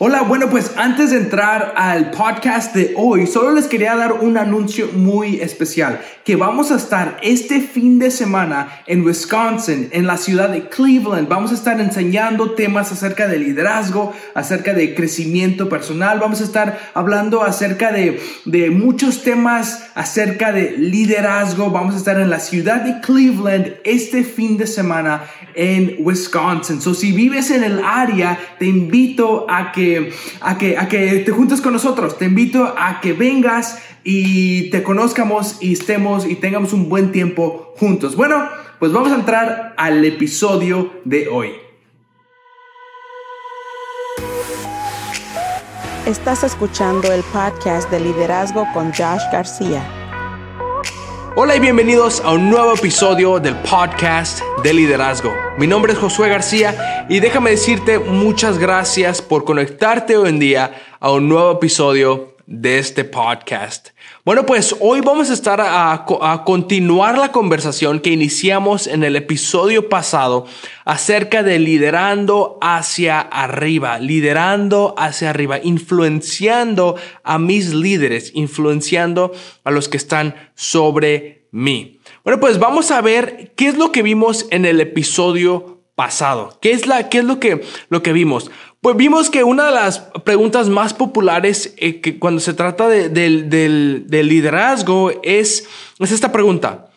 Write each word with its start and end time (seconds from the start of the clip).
Hola, 0.00 0.22
bueno, 0.22 0.48
pues 0.48 0.70
antes 0.76 1.10
de 1.10 1.16
entrar 1.16 1.74
al 1.76 2.12
podcast 2.12 2.72
de 2.72 2.94
hoy, 2.96 3.26
solo 3.26 3.50
les 3.50 3.66
quería 3.66 3.96
dar 3.96 4.12
un 4.12 4.38
anuncio 4.38 4.90
muy 4.92 5.40
especial, 5.40 6.00
que 6.24 6.36
vamos 6.36 6.70
a 6.70 6.76
estar 6.76 7.18
este 7.20 7.60
fin 7.60 7.98
de 7.98 8.12
semana 8.12 8.68
en 8.86 9.04
Wisconsin, 9.04 9.88
en 9.90 10.06
la 10.06 10.16
ciudad 10.16 10.50
de 10.50 10.68
Cleveland. 10.68 11.26
Vamos 11.26 11.50
a 11.50 11.54
estar 11.54 11.80
enseñando 11.80 12.52
temas 12.52 12.92
acerca 12.92 13.26
de 13.26 13.40
liderazgo, 13.40 14.12
acerca 14.34 14.72
de 14.72 14.94
crecimiento 14.94 15.68
personal, 15.68 16.20
vamos 16.20 16.42
a 16.42 16.44
estar 16.44 16.78
hablando 16.94 17.42
acerca 17.42 17.90
de, 17.90 18.20
de 18.44 18.70
muchos 18.70 19.24
temas 19.24 19.87
acerca 19.98 20.52
de 20.52 20.76
liderazgo. 20.78 21.70
Vamos 21.70 21.96
a 21.96 21.98
estar 21.98 22.20
en 22.20 22.30
la 22.30 22.38
ciudad 22.38 22.82
de 22.82 23.00
Cleveland 23.00 23.74
este 23.82 24.22
fin 24.22 24.56
de 24.56 24.68
semana 24.68 25.24
en 25.56 25.96
Wisconsin. 25.98 26.80
So, 26.80 26.94
si 26.94 27.10
vives 27.10 27.50
en 27.50 27.64
el 27.64 27.80
área, 27.84 28.38
te 28.60 28.66
invito 28.66 29.46
a 29.50 29.72
que 29.72 30.12
a 30.40 30.56
que, 30.56 30.78
a 30.78 30.88
que 30.88 31.18
te 31.26 31.32
juntes 31.32 31.60
con 31.60 31.72
nosotros. 31.72 32.16
Te 32.16 32.26
invito 32.26 32.74
a 32.78 33.00
que 33.00 33.12
vengas 33.12 33.82
y 34.04 34.70
te 34.70 34.84
conozcamos 34.84 35.56
y 35.60 35.72
estemos 35.72 36.26
y 36.26 36.36
tengamos 36.36 36.72
un 36.72 36.88
buen 36.88 37.10
tiempo 37.10 37.74
juntos. 37.76 38.14
Bueno, 38.14 38.48
pues 38.78 38.92
vamos 38.92 39.10
a 39.10 39.16
entrar 39.16 39.74
al 39.76 40.04
episodio 40.04 40.92
de 41.04 41.26
hoy. 41.26 41.67
Estás 46.08 46.42
escuchando 46.42 47.12
el 47.12 47.22
podcast 47.22 47.90
de 47.90 48.00
liderazgo 48.00 48.66
con 48.72 48.94
Josh 48.94 49.20
García. 49.30 49.86
Hola 51.36 51.54
y 51.54 51.60
bienvenidos 51.60 52.22
a 52.22 52.32
un 52.32 52.48
nuevo 52.48 52.72
episodio 52.72 53.38
del 53.38 53.54
podcast 53.56 54.40
de 54.62 54.72
liderazgo. 54.72 55.34
Mi 55.58 55.66
nombre 55.66 55.92
es 55.92 55.98
Josué 55.98 56.30
García 56.30 57.04
y 57.10 57.20
déjame 57.20 57.50
decirte 57.50 57.98
muchas 57.98 58.56
gracias 58.56 59.20
por 59.20 59.44
conectarte 59.44 60.16
hoy 60.16 60.30
en 60.30 60.38
día 60.38 60.72
a 60.98 61.12
un 61.12 61.28
nuevo 61.28 61.52
episodio 61.52 62.36
de 62.46 62.78
este 62.78 63.04
podcast. 63.04 63.90
Bueno, 64.28 64.44
pues 64.44 64.76
hoy 64.80 65.00
vamos 65.00 65.30
a 65.30 65.32
estar 65.32 65.58
a, 65.58 66.04
continuar 66.44 67.16
la 67.16 67.32
conversación 67.32 67.98
que 67.98 68.10
iniciamos 68.10 68.86
en 68.86 69.02
el 69.02 69.16
episodio 69.16 69.88
pasado 69.88 70.44
acerca 70.84 71.42
de 71.42 71.58
liderando 71.58 72.58
hacia 72.60 73.22
arriba, 73.22 73.98
liderando 73.98 74.94
hacia 74.98 75.30
arriba, 75.30 75.60
influenciando 75.62 76.96
a 77.24 77.38
mis 77.38 77.72
líderes, 77.72 78.32
influenciando 78.34 79.32
a 79.64 79.70
los 79.70 79.88
que 79.88 79.96
están 79.96 80.34
sobre 80.54 81.46
mí. 81.50 81.98
Bueno, 82.22 82.38
pues 82.38 82.58
vamos 82.58 82.90
a 82.90 83.00
ver 83.00 83.54
qué 83.56 83.68
es 83.68 83.78
lo 83.78 83.92
que 83.92 84.02
vimos 84.02 84.46
en 84.50 84.66
el 84.66 84.82
episodio 84.82 85.78
pasado. 85.98 86.56
¿Qué 86.60 86.72
es, 86.72 86.86
la, 86.86 87.08
qué 87.08 87.18
es 87.18 87.24
lo, 87.24 87.40
que, 87.40 87.62
lo 87.88 88.04
que 88.04 88.12
vimos? 88.12 88.50
Pues 88.80 88.96
vimos 88.96 89.28
que 89.28 89.42
una 89.42 89.66
de 89.66 89.72
las 89.72 89.98
preguntas 90.24 90.68
más 90.68 90.94
populares 90.94 91.74
eh, 91.78 92.00
que 92.00 92.20
cuando 92.20 92.40
se 92.40 92.54
trata 92.54 92.88
de, 92.88 93.08
del, 93.08 94.06
liderazgo 94.08 95.10
es, 95.24 95.68
es 95.98 96.12
esta 96.12 96.30
pregunta, 96.30 96.90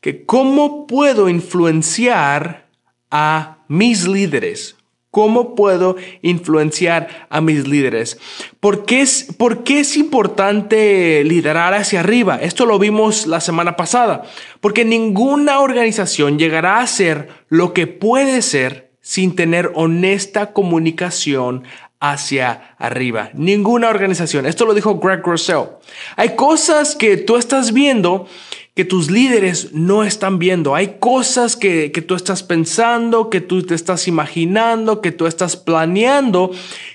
que 0.00 0.24
¿cómo 0.24 0.86
puedo 0.86 1.28
influenciar 1.28 2.68
a 3.10 3.58
mis 3.68 4.08
líderes? 4.08 4.76
¿Cómo 5.10 5.54
puedo 5.54 5.96
influenciar 6.22 7.26
a 7.28 7.42
mis 7.42 7.68
líderes? 7.68 8.18
¿Por 8.60 8.86
qué, 8.86 9.02
es, 9.02 9.34
¿Por 9.36 9.64
qué 9.64 9.80
es 9.80 9.98
importante 9.98 11.24
liderar 11.24 11.74
hacia 11.74 12.00
arriba? 12.00 12.36
Esto 12.40 12.64
lo 12.64 12.78
vimos 12.78 13.26
la 13.26 13.40
semana 13.40 13.76
pasada. 13.76 14.22
Porque 14.60 14.84
ninguna 14.84 15.60
organización 15.60 16.38
llegará 16.38 16.80
a 16.80 16.86
ser 16.86 17.28
lo 17.48 17.74
que 17.74 17.86
puede 17.86 18.40
ser 18.42 18.87
sin 19.08 19.34
tener 19.34 19.72
honesta 19.74 20.52
comunicación 20.52 21.62
hacia 21.98 22.74
arriba. 22.76 23.30
Ninguna 23.32 23.88
organización. 23.88 24.44
Esto 24.44 24.66
lo 24.66 24.74
dijo 24.74 24.98
Greg 24.98 25.22
Rousseau. 25.24 25.78
Hay 26.16 26.36
cosas 26.36 26.94
que 26.94 27.16
tú 27.16 27.38
estás 27.38 27.72
viendo 27.72 28.26
que 28.74 28.84
tus 28.84 29.10
líderes 29.10 29.72
no 29.72 30.04
están 30.04 30.38
viendo. 30.38 30.74
Hay 30.74 30.98
cosas 31.00 31.56
que, 31.56 31.90
que, 31.90 32.02
tú 32.02 32.16
estás 32.16 32.42
pensando, 32.42 33.30
que 33.30 33.40
tú 33.40 33.62
te 33.62 33.74
estás 33.74 34.06
imaginando, 34.08 35.00
que 35.00 35.10
tú 35.10 35.26
estás 35.26 35.56
planeando, 35.56 36.52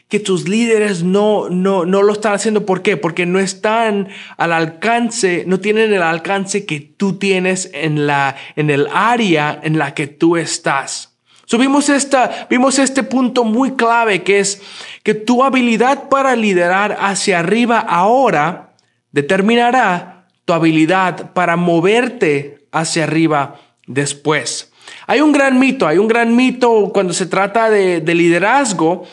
que 0.08 0.20
tus 0.20 0.48
líderes 0.48 1.02
no, 1.02 1.50
no, 1.50 1.84
no 1.84 2.04
lo 2.04 2.14
están 2.14 2.34
haciendo. 2.34 2.68
¿Por 2.68 2.84
qué? 2.84 2.96
Porque 2.96 3.26
no 3.26 3.40
están 3.40 4.08
al 4.38 4.54
alcance, 4.54 5.46
no 5.48 5.60
tienen 5.60 5.92
el 5.94 6.04
alcance 6.04 6.68
que 6.68 6.80
tú 6.80 7.18
tienes 7.18 7.72
en, 7.74 8.06
la, 8.06 8.36
en 8.56 8.70
el 8.70 8.88
área 8.94 9.60
en 9.64 9.80
la 9.80 9.96
que 9.96 10.06
tú 10.06 10.38
estás. 10.38 11.13
Subimos 11.54 11.88
esta, 11.90 12.48
vimos 12.50 12.80
este 12.80 13.04
punto 13.04 13.44
muy 13.44 13.74
clave 13.76 14.24
que 14.24 14.40
es 14.40 14.60
que 15.04 15.14
tu 15.14 15.44
habilidad 15.44 16.10
para 16.10 16.36
liderar 16.36 16.98
hacia 17.00 17.38
arriba 17.38 17.78
ahora 17.78 18.74
determinará 19.12 20.26
tu 20.46 20.54
habilidad 20.54 21.32
para 21.34 21.56
moverte 21.56 22.66
hacia 22.72 23.04
arriba 23.04 23.62
después. 23.86 24.74
Hay 25.06 25.22
un 25.22 25.32
gran 25.32 25.60
mito, 25.60 25.86
hay 25.86 26.00
un 26.00 26.08
gran 26.08 26.36
mito 26.36 26.90
cuando 26.92 27.14
se 27.14 27.28
trata 27.28 27.70
de, 27.70 28.02
liderazgo 28.02 29.04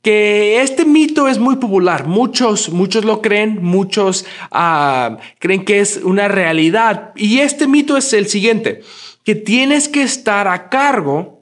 que 0.00 0.62
este 0.62 0.84
mito 0.84 1.26
es 1.26 1.40
muy 1.40 1.56
popular. 1.56 2.06
Muchos, 2.06 2.68
muchos 2.68 3.04
lo 3.04 3.20
creen, 3.20 3.58
muchos 3.60 4.24
ah, 4.52 5.16
creen 5.40 5.64
que 5.64 5.80
es 5.80 5.96
una 5.96 6.28
realidad. 6.28 7.10
Y 7.16 7.40
este 7.40 7.66
mito 7.66 7.96
es 7.96 8.12
el 8.12 8.28
siguiente, 8.28 8.82
que 9.24 9.34
tienes 9.34 9.88
que 9.88 10.02
estar 10.02 10.46
a 10.46 10.68
cargo 10.68 11.37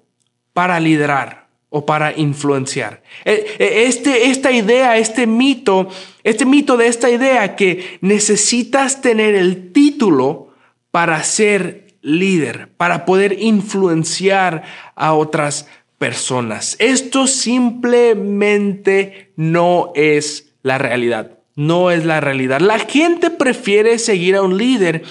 para 0.56 0.80
liderar 0.80 1.48
o 1.68 1.84
para 1.84 2.16
influenciar. 2.16 3.02
E, 3.26 3.56
e, 3.58 3.84
este, 3.84 4.30
esta 4.30 4.52
idea, 4.52 4.96
este 4.96 5.26
mito, 5.26 5.90
este 6.24 6.46
mito 6.46 6.78
de 6.78 6.86
esta 6.86 7.10
idea 7.10 7.56
que 7.56 7.98
necesitas 8.00 9.02
tener 9.02 9.34
el 9.34 9.74
título 9.74 10.54
para 10.90 11.22
ser 11.24 11.98
líder, 12.00 12.70
para 12.78 13.04
poder 13.04 13.36
influenciar 13.38 14.62
a 14.94 15.12
otras 15.12 15.68
personas. 15.98 16.76
Esto 16.78 17.26
simplemente 17.26 19.32
no 19.36 19.92
es 19.94 20.54
la 20.62 20.78
realidad. 20.78 21.32
No 21.54 21.90
es 21.90 22.06
la 22.06 22.22
realidad. 22.22 22.60
La 22.60 22.78
gente 22.78 23.28
prefiere 23.28 23.98
seguir 23.98 24.36
a 24.36 24.42
un 24.42 24.56
líder 24.56 25.02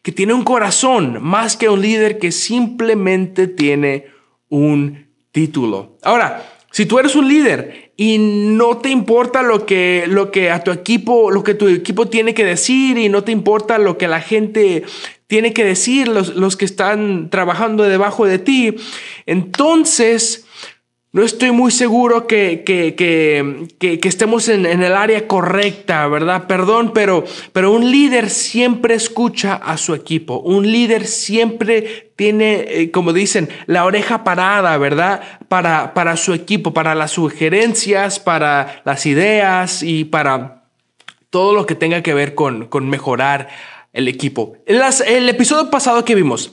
que 0.00 0.12
tiene 0.12 0.32
un 0.32 0.44
corazón 0.44 1.22
más 1.22 1.58
que 1.58 1.66
a 1.66 1.72
un 1.72 1.82
líder 1.82 2.18
que 2.18 2.32
simplemente 2.32 3.48
tiene 3.48 4.13
un 4.54 5.06
título. 5.32 5.98
Ahora, 6.02 6.50
si 6.70 6.86
tú 6.86 6.98
eres 6.98 7.14
un 7.16 7.28
líder 7.28 7.92
y 7.96 8.18
no 8.18 8.78
te 8.78 8.90
importa 8.90 9.42
lo 9.42 9.66
que, 9.66 10.04
lo 10.08 10.30
que 10.30 10.50
a 10.50 10.62
tu 10.62 10.70
equipo, 10.70 11.30
lo 11.30 11.42
que 11.42 11.54
tu 11.54 11.68
equipo 11.68 12.08
tiene 12.08 12.34
que 12.34 12.44
decir 12.44 12.98
y 12.98 13.08
no 13.08 13.24
te 13.24 13.32
importa 13.32 13.78
lo 13.78 13.98
que 13.98 14.08
la 14.08 14.20
gente 14.20 14.84
tiene 15.26 15.52
que 15.52 15.64
decir, 15.64 16.08
los, 16.08 16.36
los 16.36 16.56
que 16.56 16.64
están 16.64 17.30
trabajando 17.30 17.84
debajo 17.84 18.26
de 18.26 18.38
ti, 18.38 18.76
entonces 19.26 20.43
no 21.14 21.22
estoy 21.22 21.52
muy 21.52 21.70
seguro 21.70 22.26
que, 22.26 22.64
que, 22.66 22.96
que, 22.96 24.00
que 24.00 24.08
estemos 24.08 24.48
en, 24.48 24.66
en, 24.66 24.82
el 24.82 24.94
área 24.94 25.28
correcta, 25.28 26.08
¿verdad? 26.08 26.48
Perdón, 26.48 26.90
pero, 26.92 27.22
pero 27.52 27.70
un 27.70 27.88
líder 27.88 28.28
siempre 28.28 28.96
escucha 28.96 29.54
a 29.54 29.76
su 29.76 29.94
equipo. 29.94 30.40
Un 30.40 30.72
líder 30.72 31.06
siempre 31.06 32.12
tiene, 32.16 32.64
eh, 32.66 32.90
como 32.90 33.12
dicen, 33.12 33.48
la 33.66 33.84
oreja 33.84 34.24
parada, 34.24 34.76
¿verdad? 34.76 35.22
Para, 35.46 35.94
para 35.94 36.16
su 36.16 36.34
equipo, 36.34 36.74
para 36.74 36.96
las 36.96 37.12
sugerencias, 37.12 38.18
para 38.18 38.82
las 38.84 39.06
ideas 39.06 39.84
y 39.84 40.06
para 40.06 40.64
todo 41.30 41.54
lo 41.54 41.64
que 41.64 41.76
tenga 41.76 42.02
que 42.02 42.12
ver 42.12 42.34
con, 42.34 42.66
con 42.66 42.90
mejorar 42.90 43.50
el 43.92 44.08
equipo. 44.08 44.56
las, 44.66 45.00
el 45.00 45.28
episodio 45.28 45.70
pasado 45.70 46.04
que 46.04 46.16
vimos, 46.16 46.52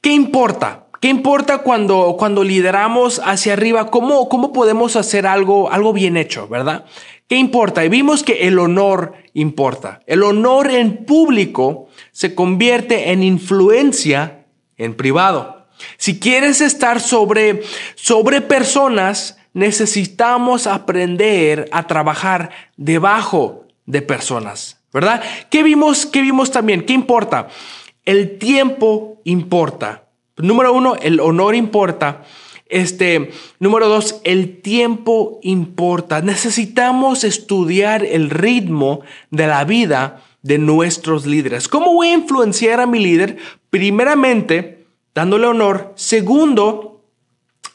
¿qué 0.00 0.10
importa? 0.10 0.83
¿Qué 1.00 1.08
importa 1.08 1.58
cuando, 1.58 2.16
cuando 2.18 2.44
lideramos 2.44 3.20
hacia 3.24 3.52
arriba? 3.52 3.90
¿Cómo, 3.90 4.28
¿Cómo 4.28 4.52
podemos 4.52 4.96
hacer 4.96 5.26
algo, 5.26 5.70
algo 5.70 5.92
bien 5.92 6.16
hecho, 6.16 6.48
verdad? 6.48 6.84
¿Qué 7.28 7.36
importa? 7.36 7.84
Y 7.84 7.88
vimos 7.88 8.22
que 8.22 8.46
el 8.46 8.58
honor 8.58 9.14
importa. 9.32 10.00
El 10.06 10.22
honor 10.22 10.70
en 10.70 11.04
público 11.04 11.88
se 12.12 12.34
convierte 12.34 13.10
en 13.10 13.22
influencia 13.22 14.46
en 14.76 14.94
privado. 14.94 15.66
Si 15.96 16.20
quieres 16.20 16.60
estar 16.60 17.00
sobre, 17.00 17.62
sobre 17.94 18.40
personas, 18.40 19.38
necesitamos 19.52 20.66
aprender 20.66 21.68
a 21.72 21.86
trabajar 21.86 22.50
debajo 22.76 23.64
de 23.86 24.02
personas, 24.02 24.80
¿verdad? 24.92 25.22
¿Qué 25.50 25.62
vimos, 25.62 26.06
qué 26.06 26.22
vimos 26.22 26.50
también? 26.50 26.84
¿Qué 26.84 26.92
importa? 26.92 27.48
El 28.04 28.38
tiempo 28.38 29.20
importa. 29.24 30.03
Número 30.36 30.72
uno, 30.72 30.96
el 31.00 31.20
honor 31.20 31.54
importa. 31.54 32.24
Este, 32.66 33.30
número 33.60 33.88
dos, 33.88 34.20
el 34.24 34.60
tiempo 34.60 35.38
importa. 35.42 36.22
Necesitamos 36.22 37.22
estudiar 37.22 38.04
el 38.04 38.30
ritmo 38.30 39.00
de 39.30 39.46
la 39.46 39.64
vida 39.64 40.22
de 40.42 40.58
nuestros 40.58 41.26
líderes. 41.26 41.68
¿Cómo 41.68 41.92
voy 41.92 42.08
a 42.08 42.14
influenciar 42.14 42.80
a 42.80 42.86
mi 42.86 42.98
líder? 42.98 43.36
Primeramente, 43.70 44.86
dándole 45.14 45.46
honor. 45.46 45.92
Segundo, 45.94 47.04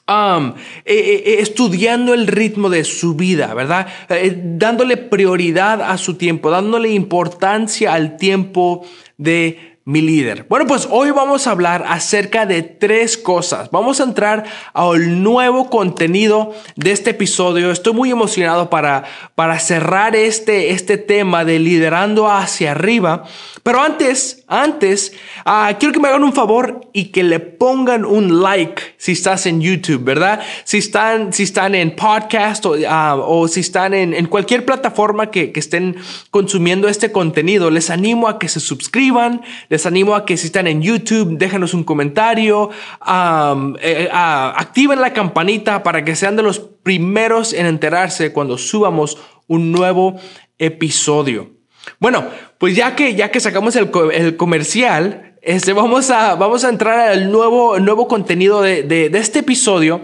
um, 0.07 0.53
eh, 0.85 0.95
eh, 1.25 1.35
estudiando 1.39 2.13
el 2.13 2.27
ritmo 2.27 2.69
de 2.69 2.83
su 2.83 3.15
vida, 3.15 3.53
¿verdad? 3.53 3.87
Eh, 4.09 4.37
dándole 4.43 4.97
prioridad 4.97 5.81
a 5.81 5.97
su 5.97 6.15
tiempo, 6.15 6.51
dándole 6.51 6.89
importancia 6.89 7.93
al 7.93 8.17
tiempo 8.17 8.85
de 9.17 9.78
mi 9.89 10.01
líder. 10.01 10.45
Bueno, 10.47 10.67
pues 10.67 10.87
hoy 10.91 11.09
vamos 11.09 11.47
a 11.47 11.51
hablar 11.51 11.83
acerca 11.87 12.45
de 12.45 12.61
tres 12.61 13.17
cosas. 13.17 13.71
Vamos 13.71 13.99
a 13.99 14.03
entrar 14.03 14.45
al 14.75 15.23
nuevo 15.23 15.71
contenido 15.71 16.53
de 16.75 16.91
este 16.91 17.09
episodio. 17.09 17.71
Estoy 17.71 17.93
muy 17.93 18.11
emocionado 18.11 18.69
para, 18.69 19.05
para 19.33 19.57
cerrar 19.57 20.15
este, 20.15 20.69
este 20.69 20.99
tema 20.99 21.43
de 21.43 21.57
liderando 21.57 22.29
hacia 22.29 22.69
arriba. 22.69 23.23
Pero 23.63 23.81
antes, 23.81 24.43
antes, 24.47 25.13
uh, 25.47 25.73
quiero 25.79 25.91
que 25.91 25.99
me 25.99 26.07
hagan 26.07 26.23
un 26.23 26.33
favor 26.33 26.81
y 26.93 27.05
que 27.05 27.23
le 27.23 27.39
pongan 27.39 28.05
un 28.05 28.43
like 28.43 28.81
si 28.97 29.13
estás 29.13 29.47
en 29.47 29.59
YouTube, 29.59 30.03
¿verdad? 30.03 30.39
Si 30.65 30.77
están, 30.77 31.33
si 31.33 31.43
están 31.43 31.73
en 31.73 31.95
podcast 31.95 32.63
o, 32.67 32.73
uh, 32.73 33.21
o 33.25 33.47
si 33.47 33.61
están 33.61 33.95
en, 33.95 34.13
en, 34.13 34.27
cualquier 34.27 34.65
plataforma 34.65 35.31
que, 35.31 35.51
que 35.51 35.59
estén 35.59 35.95
consumiendo 36.29 36.87
este 36.87 37.11
contenido, 37.11 37.71
les 37.71 37.89
animo 37.89 38.27
a 38.27 38.37
que 38.37 38.47
se 38.49 38.59
suscriban. 38.59 39.41
Les 39.79 39.85
animo 39.85 40.13
a 40.13 40.25
que 40.25 40.35
si 40.35 40.47
están 40.47 40.67
en 40.67 40.81
YouTube, 40.81 41.37
déjanos 41.37 41.73
un 41.73 41.85
comentario, 41.85 42.69
um, 43.07 43.75
activen 44.11 44.99
la 44.99 45.13
campanita 45.13 45.83
para 45.83 46.03
que 46.03 46.17
sean 46.17 46.35
de 46.35 46.43
los 46.43 46.59
primeros 46.59 47.53
en 47.53 47.65
enterarse 47.65 48.33
cuando 48.33 48.57
subamos 48.57 49.17
un 49.47 49.71
nuevo 49.71 50.19
episodio. 50.57 51.51
Bueno, 51.97 52.25
pues 52.57 52.75
ya 52.75 52.93
que, 52.93 53.15
ya 53.15 53.31
que 53.31 53.39
sacamos 53.39 53.77
el, 53.77 53.89
comercial, 54.35 55.37
este, 55.41 55.71
vamos, 55.71 56.09
a, 56.11 56.35
vamos 56.35 56.65
a 56.65 56.69
entrar 56.69 56.99
al 56.99 57.31
nuevo, 57.31 57.79
nuevo 57.79 58.09
contenido 58.09 58.61
de, 58.61 58.83
de, 58.83 59.09
este 59.17 59.39
episodio, 59.39 60.01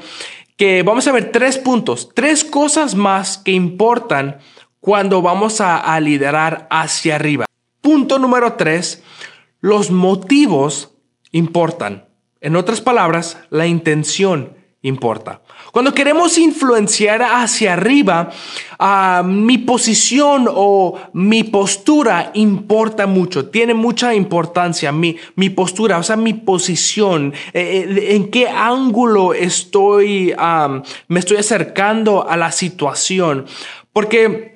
que 0.55 0.83
vamos 0.83 1.05
a 1.05 1.11
ver 1.11 1.33
tres 1.33 1.57
puntos, 1.57 2.11
tres 2.13 2.45
cosas 2.45 2.95
más 2.95 3.37
que 3.37 3.51
importan 3.51 4.37
cuando 4.79 5.21
vamos 5.21 5.59
a 5.59 5.99
liderar 5.99 6.65
hacia 6.69 7.15
arriba. 7.15 7.45
Punto 7.81 8.17
número 8.17 8.53
tres, 8.53 9.03
los 9.65 9.89
motivos 9.89 10.91
importan. 11.31 12.05
En 12.39 12.55
otras 12.55 12.81
palabras, 12.81 13.39
la 13.49 13.65
intención 13.65 14.53
importa. 14.83 15.41
Cuando 15.71 15.91
queremos 15.91 16.37
influenciar 16.37 17.23
hacia 17.23 17.73
arriba, 17.73 18.29
uh, 18.79 19.23
mi 19.23 19.57
posición 19.57 20.47
o 20.47 20.99
mi 21.13 21.45
postura 21.45 22.29
importa 22.35 23.07
mucho, 23.07 23.49
tiene 23.49 23.73
mucha 23.73 24.13
importancia. 24.13 24.91
Mi, 24.91 25.17
mi 25.35 25.49
postura, 25.49 25.97
o 25.97 26.03
sea, 26.03 26.15
mi 26.15 26.35
posición, 26.35 27.33
eh, 27.51 27.87
eh 27.89 28.15
en 28.15 28.29
qué 28.29 28.47
ángulo 28.47 29.33
estoy, 29.33 30.31
um, 30.33 30.83
me 31.07 31.21
estoy 31.21 31.37
acercando 31.37 32.29
a 32.29 32.37
la 32.37 32.51
situación. 32.51 33.47
Porque 33.91 34.54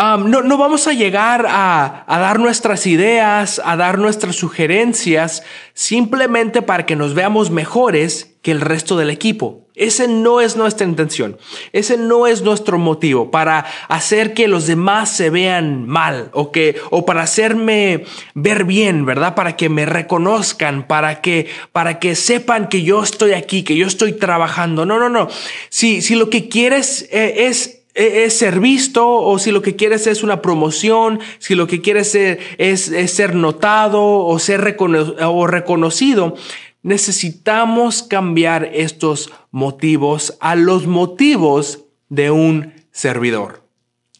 No, 0.00 0.40
no, 0.42 0.56
vamos 0.56 0.86
a 0.86 0.94
llegar 0.94 1.44
a, 1.46 2.04
a, 2.06 2.18
dar 2.18 2.38
nuestras 2.40 2.86
ideas, 2.86 3.60
a 3.62 3.76
dar 3.76 3.98
nuestras 3.98 4.34
sugerencias, 4.34 5.42
simplemente 5.74 6.62
para 6.62 6.86
que 6.86 6.96
nos 6.96 7.12
veamos 7.12 7.50
mejores 7.50 8.34
que 8.40 8.50
el 8.50 8.62
resto 8.62 8.96
del 8.96 9.10
equipo. 9.10 9.66
Ese 9.74 10.08
no 10.08 10.40
es 10.40 10.56
nuestra 10.56 10.86
intención. 10.86 11.38
Ese 11.72 11.96
no 11.96 12.26
es 12.26 12.42
nuestro 12.42 12.78
motivo 12.78 13.30
para 13.30 13.64
hacer 13.88 14.34
que 14.34 14.48
los 14.48 14.66
demás 14.66 15.10
se 15.10 15.30
vean 15.30 15.86
mal 15.86 16.30
o 16.32 16.50
que 16.50 16.80
o 16.90 17.06
para 17.06 17.22
hacerme 17.22 18.04
ver 18.34 18.64
bien, 18.64 19.06
¿verdad? 19.06 19.34
Para 19.34 19.56
que 19.56 19.68
me 19.68 19.86
reconozcan, 19.86 20.86
para 20.86 21.20
que 21.22 21.46
para 21.72 21.98
que 21.98 22.14
sepan 22.14 22.68
que 22.68 22.82
yo 22.82 23.02
estoy 23.02 23.32
aquí, 23.32 23.62
que 23.62 23.76
yo 23.76 23.86
estoy 23.86 24.12
trabajando. 24.12 24.84
No, 24.84 24.98
no, 24.98 25.08
no. 25.08 25.28
Si 25.70 26.02
si 26.02 26.14
lo 26.14 26.28
que 26.28 26.48
quieres 26.48 27.08
eh, 27.10 27.46
es 27.46 27.79
es 27.94 28.38
ser 28.38 28.60
visto 28.60 29.06
o 29.08 29.38
si 29.38 29.50
lo 29.50 29.62
que 29.62 29.76
quieres 29.76 30.06
es 30.06 30.22
una 30.22 30.42
promoción, 30.42 31.20
si 31.38 31.54
lo 31.54 31.66
que 31.66 31.80
quieres 31.80 32.14
es, 32.14 32.38
es, 32.58 33.10
ser 33.12 33.34
notado 33.34 34.02
o 34.02 34.38
ser 34.38 34.76
o 34.78 35.46
reconocido, 35.46 36.34
necesitamos 36.82 38.02
cambiar 38.02 38.70
estos 38.72 39.30
motivos 39.50 40.36
a 40.40 40.54
los 40.54 40.86
motivos 40.86 41.84
de 42.08 42.30
un 42.30 42.72
servidor. 42.92 43.62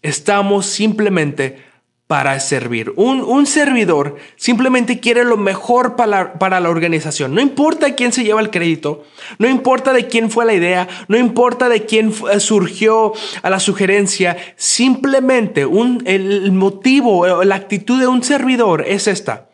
Estamos 0.03 0.67
simplemente 0.67 1.70
para 2.11 2.41
servir. 2.41 2.93
Un, 2.97 3.21
un, 3.21 3.47
servidor 3.47 4.17
simplemente 4.35 4.99
quiere 4.99 5.23
lo 5.23 5.37
mejor 5.37 5.95
para 5.95 6.11
la, 6.11 6.33
para 6.41 6.59
la 6.59 6.69
organización. 6.69 7.37
No 7.37 7.41
importa 7.41 7.95
quién 7.95 8.13
se 8.13 8.25
lleva 8.25 8.41
el 8.41 8.51
crédito, 8.51 9.05
no 9.39 9.49
importa 9.49 9.93
de 9.93 10.09
quién 10.09 10.29
fue 10.29 10.45
la 10.45 10.53
idea, 10.53 10.89
no 11.07 11.17
importa 11.17 11.69
de 11.69 11.87
quién 11.87 12.13
surgió 12.41 13.13
a 13.43 13.49
la 13.49 13.61
sugerencia, 13.61 14.37
simplemente 14.57 15.65
un, 15.65 16.03
el 16.05 16.51
motivo, 16.51 17.45
la 17.45 17.55
actitud 17.55 18.01
de 18.01 18.09
un 18.09 18.25
servidor 18.25 18.83
es 18.89 19.07
esta. 19.07 19.49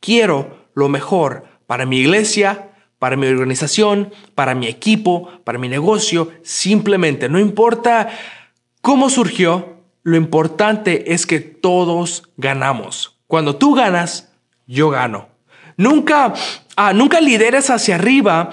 Quiero 0.00 0.66
lo 0.74 0.88
mejor 0.88 1.44
para 1.68 1.86
mi 1.86 1.98
iglesia, 1.98 2.72
para 2.98 3.16
mi 3.16 3.28
organización, 3.28 4.12
para 4.34 4.56
mi 4.56 4.66
equipo, 4.66 5.30
para 5.44 5.60
mi 5.60 5.68
negocio, 5.68 6.32
simplemente. 6.42 7.28
No 7.28 7.38
importa 7.38 8.08
cómo 8.80 9.10
surgió, 9.10 9.69
lo 10.02 10.16
importante 10.16 11.12
es 11.12 11.26
que 11.26 11.40
todos 11.40 12.24
ganamos. 12.36 13.18
Cuando 13.26 13.56
tú 13.56 13.74
ganas, 13.74 14.32
yo 14.66 14.90
gano. 14.90 15.28
Nunca, 15.76 16.34
uh, 16.76 16.94
nunca 16.94 17.22
lideres 17.22 17.70
hacia 17.70 17.94
arriba 17.94 18.50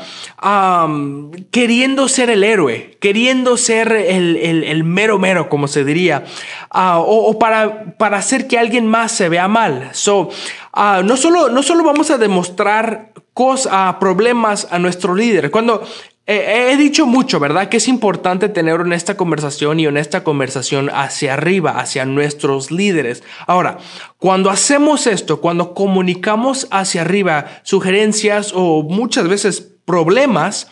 queriendo 1.51 2.07
ser 2.07 2.29
el 2.29 2.43
héroe, 2.43 2.97
queriendo 3.01 3.57
ser 3.57 3.91
el, 3.91 4.37
el, 4.37 4.83
mero 4.85 5.19
mero, 5.19 5.49
como 5.49 5.67
se 5.67 5.83
diría, 5.83 6.23
o, 6.71 7.01
o, 7.01 7.37
para, 7.37 7.97
para 7.97 8.17
hacer 8.17 8.47
que 8.47 8.57
alguien 8.57 8.87
más 8.87 9.11
se 9.11 9.27
vea 9.27 9.49
mal. 9.49 9.89
So, 9.91 10.29
uh, 10.73 11.03
no, 11.03 11.17
solo, 11.17 11.49
no 11.49 11.63
solo 11.63 11.83
vamos 11.83 12.11
a 12.11 12.17
demostrar 12.17 13.11
cosas, 13.33 13.95
problemas 13.95 14.67
a 14.71 14.79
nuestro 14.79 15.13
líder. 15.13 15.51
Cuando 15.51 15.85
He 16.29 16.75
dicho 16.75 17.05
mucho, 17.05 17.39
¿verdad? 17.39 17.69
Que 17.69 17.77
es 17.77 17.87
importante 17.87 18.49
tener 18.49 18.81
honesta 18.81 19.15
conversación 19.15 19.79
y 19.79 19.87
honesta 19.87 20.25
conversación 20.25 20.89
hacia 20.93 21.35
arriba, 21.35 21.79
hacia 21.79 22.03
nuestros 22.03 22.69
líderes. 22.69 23.23
Ahora, 23.47 23.77
cuando 24.17 24.49
hacemos 24.49 25.07
esto, 25.07 25.39
cuando 25.39 25.73
comunicamos 25.73 26.67
hacia 26.69 26.99
arriba 26.99 27.45
sugerencias 27.63 28.51
o 28.53 28.83
muchas 28.83 29.29
veces 29.29 29.61
problemas, 29.85 30.67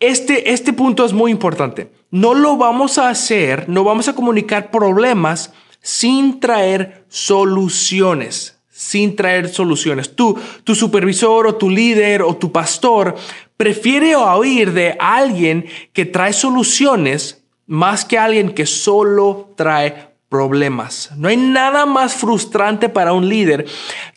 este, 0.00 0.50
este 0.50 0.72
punto 0.72 1.04
es 1.04 1.12
muy 1.12 1.30
importante. 1.30 1.92
No 2.10 2.32
lo 2.32 2.56
vamos 2.56 2.96
a 2.96 3.10
hacer, 3.10 3.68
no 3.68 3.84
vamos 3.84 4.08
a 4.08 4.14
comunicar 4.14 4.70
problemas 4.70 5.52
sin 5.82 6.40
traer 6.40 7.04
soluciones 7.08 8.57
sin 8.78 9.16
traer 9.16 9.48
soluciones. 9.48 10.14
Tú, 10.14 10.38
tu 10.62 10.76
supervisor 10.76 11.48
o 11.48 11.56
tu 11.56 11.68
líder 11.68 12.22
o 12.22 12.36
tu 12.36 12.52
pastor 12.52 13.16
prefiere 13.56 14.14
oír 14.14 14.72
de 14.72 14.96
alguien 15.00 15.66
que 15.92 16.04
trae 16.04 16.32
soluciones 16.32 17.42
más 17.66 18.04
que 18.04 18.18
alguien 18.18 18.54
que 18.54 18.66
solo 18.66 19.52
trae 19.56 20.10
problemas. 20.28 21.10
No 21.16 21.26
hay 21.26 21.36
nada 21.36 21.86
más 21.86 22.14
frustrante 22.14 22.88
para 22.88 23.12
un 23.14 23.28
líder 23.28 23.66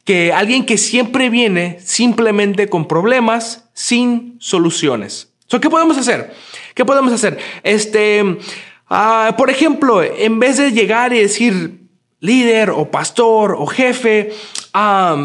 que 0.06 0.32
alguien 0.32 0.64
que 0.64 0.78
siempre 0.78 1.32
viene 1.32 1.80
simplemente 1.84 2.70
con 2.70 2.88
problemas 2.88 3.68
sin 3.74 4.36
soluciones. 4.40 5.34
¿qué 5.60 5.72
podemos 5.72 5.98
hacer? 5.98 6.36
¿Qué 6.76 6.86
podemos 6.86 7.12
hacer? 7.12 7.40
Este, 7.64 8.22
uh, 8.22 9.36
por 9.36 9.50
ejemplo, 9.50 10.04
en 10.04 10.40
vez 10.40 10.58
de 10.58 10.72
llegar 10.72 11.14
y 11.14 11.20
decir, 11.20 11.81
líder 12.22 12.70
o 12.70 12.90
pastor 12.90 13.56
o 13.58 13.66
jefe, 13.66 14.32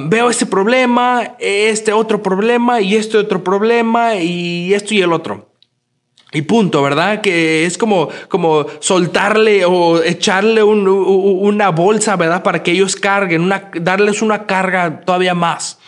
veo 0.08 0.30
este 0.30 0.46
problema, 0.46 1.36
este 1.38 1.92
otro 1.92 2.22
problema 2.22 2.80
y 2.80 2.96
este 2.96 3.18
otro 3.18 3.44
problema 3.44 4.16
y 4.16 4.74
esto 4.74 4.94
y 4.94 5.02
el 5.02 5.12
otro. 5.12 5.52
Y 6.32 6.42
punto, 6.42 6.82
¿verdad? 6.82 7.20
Que 7.20 7.64
es 7.66 7.78
como, 7.78 8.08
como 8.28 8.66
soltarle 8.80 9.64
o 9.64 10.02
echarle 10.02 10.62
una 10.62 11.68
bolsa, 11.70 12.16
¿verdad? 12.16 12.42
Para 12.42 12.62
que 12.62 12.72
ellos 12.72 12.96
carguen, 12.96 13.42
una, 13.42 13.70
darles 13.80 14.22
una 14.22 14.44
carga 14.44 15.00
todavía 15.00 15.34
más. 15.34 15.78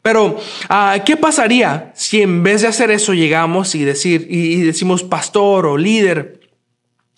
Pero, 0.00 0.38
ah, 0.68 0.98
¿qué 1.04 1.16
pasaría 1.16 1.90
si 1.94 2.22
en 2.22 2.42
vez 2.42 2.62
de 2.62 2.68
hacer 2.68 2.90
eso 2.90 3.12
llegamos 3.14 3.74
y 3.74 3.84
decir, 3.84 4.26
y 4.30 4.60
decimos 4.60 5.02
pastor 5.02 5.66
o 5.66 5.76
líder, 5.76 6.40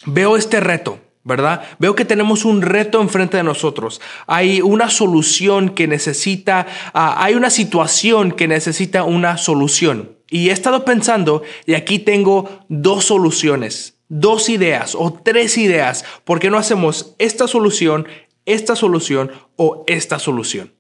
veo 0.06 0.37
este 0.37 0.58
reto? 0.58 0.99
¿Verdad? 1.25 1.62
Veo 1.79 1.95
que 1.95 2.05
tenemos 2.05 2.45
un 2.45 2.62
reto 2.62 3.00
enfrente 3.00 3.37
de 3.37 3.43
nosotros. 3.43 4.00
Hay 4.26 4.61
una 4.61 4.91
solución 4.91 5.71
que 5.71 5.87
necesita, 5.87 6.67
uh, 6.95 7.14
hay 7.17 7.35
una 7.35 7.50
situación 7.50 8.33
que 8.33 8.49
necesita 8.49 9.05
una 9.05 9.37
solución. 9.38 10.17
Y 10.31 10.49
he 10.49 10.52
estado 10.52 10.85
pensando, 10.85 11.43
y 11.67 11.75
aquí 11.75 11.99
tengo 11.99 12.64
dos 12.69 13.05
soluciones, 13.05 13.99
dos 14.09 14.49
ideas 14.49 14.95
o 14.95 15.12
tres 15.12 15.59
ideas. 15.59 16.05
¿Por 16.25 16.41
qué 16.41 16.50
no 16.50 16.59
hacemos 16.59 17.14
esta 17.19 17.47
solución, 17.47 18.09
esta 18.47 18.75
solución 18.75 19.31
o 19.57 19.85
esta 19.87 20.19
solución? 20.19 20.73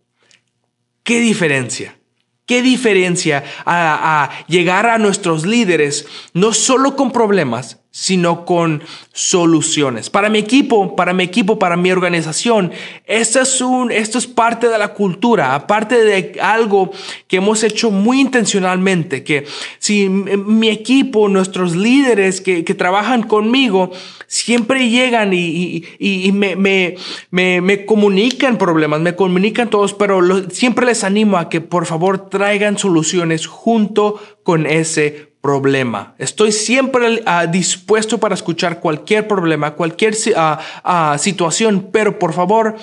¿Qué 1.02 1.20
diferencia? 1.20 1.98
qué 2.44 2.60
diferencia 2.60 3.44
a 3.64 4.28
llegar 4.46 4.86
a 4.86 4.98
nuestros 4.98 5.46
líderes, 5.46 6.06
no 6.34 6.52
solo 6.52 6.96
con 6.96 7.10
problemas, 7.10 7.81
sino 7.94 8.46
con 8.46 8.82
soluciones. 9.12 10.08
Para 10.08 10.30
mi 10.30 10.38
equipo, 10.38 10.96
para 10.96 11.12
mi 11.12 11.24
equipo, 11.24 11.58
para 11.58 11.76
mi 11.76 11.92
organización, 11.92 12.72
esto 13.04 13.42
es, 13.42 13.60
un, 13.60 13.92
esto 13.92 14.16
es 14.16 14.26
parte 14.26 14.70
de 14.70 14.78
la 14.78 14.94
cultura, 14.94 15.54
aparte 15.54 16.02
de 16.02 16.40
algo 16.40 16.90
que 17.28 17.36
hemos 17.36 17.62
hecho 17.62 17.90
muy 17.90 18.18
intencionalmente, 18.18 19.22
que 19.22 19.44
si 19.78 20.08
mi 20.08 20.70
equipo, 20.70 21.28
nuestros 21.28 21.76
líderes 21.76 22.40
que, 22.40 22.64
que 22.64 22.74
trabajan 22.74 23.24
conmigo, 23.24 23.90
siempre 24.26 24.88
llegan 24.88 25.34
y, 25.34 25.84
y, 25.98 26.26
y 26.26 26.32
me, 26.32 26.56
me, 26.56 26.94
me, 27.30 27.60
me, 27.60 27.84
comunican 27.84 28.56
problemas, 28.56 29.02
me 29.02 29.14
comunican 29.14 29.68
todos, 29.68 29.92
pero 29.92 30.48
siempre 30.48 30.86
les 30.86 31.04
animo 31.04 31.36
a 31.36 31.50
que 31.50 31.60
por 31.60 31.84
favor 31.84 32.30
traigan 32.30 32.78
soluciones 32.78 33.46
junto 33.46 34.18
con 34.42 34.64
ese 34.64 35.31
problema. 35.42 36.14
Estoy 36.18 36.52
siempre 36.52 37.22
uh, 37.26 37.50
dispuesto 37.50 38.18
para 38.18 38.34
escuchar 38.34 38.80
cualquier 38.80 39.26
problema, 39.26 39.72
cualquier 39.72 40.14
uh, 40.14 40.88
uh, 40.88 41.18
situación, 41.18 41.88
pero 41.92 42.18
por 42.18 42.32
favor, 42.32 42.76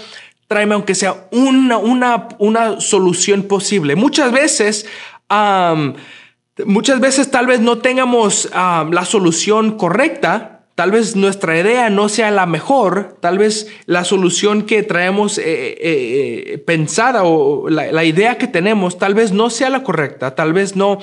tráeme 0.47 0.75
aunque 0.75 0.93
sea 0.93 1.27
una, 1.31 1.77
una, 1.77 2.27
una 2.37 2.81
solución 2.81 3.43
posible. 3.43 3.95
Muchas 3.95 4.31
veces, 4.31 4.85
muchas 6.65 6.99
veces 6.99 7.31
tal 7.31 7.47
vez 7.47 7.61
no 7.61 7.77
tengamos 7.77 8.49
la 8.51 9.05
solución 9.05 9.77
correcta, 9.77 10.58
Tal 10.79 10.91
vez 10.91 11.17
nuestra 11.17 11.59
idea 11.59 11.89
no 11.89 12.07
sea 12.07 12.31
la 12.31 12.45
mejor, 12.45 13.17
tal 13.19 13.37
vez 13.37 13.67
la 13.85 14.05
solución 14.05 14.61
que 14.61 14.81
traemos 14.81 15.37
eh, 15.37 15.43
eh, 15.43 15.75
eh, 15.81 16.57
pensada 16.59 17.25
o 17.25 17.67
la, 17.67 18.05
idea 18.05 18.37
que 18.37 18.47
tenemos 18.47 18.97
tal 18.97 19.13
vez 19.13 19.33
no 19.33 19.49
sea 19.49 19.69
la 19.69 19.83
correcta, 19.83 20.35
tal 20.35 20.53
vez 20.53 20.77
no, 20.77 20.99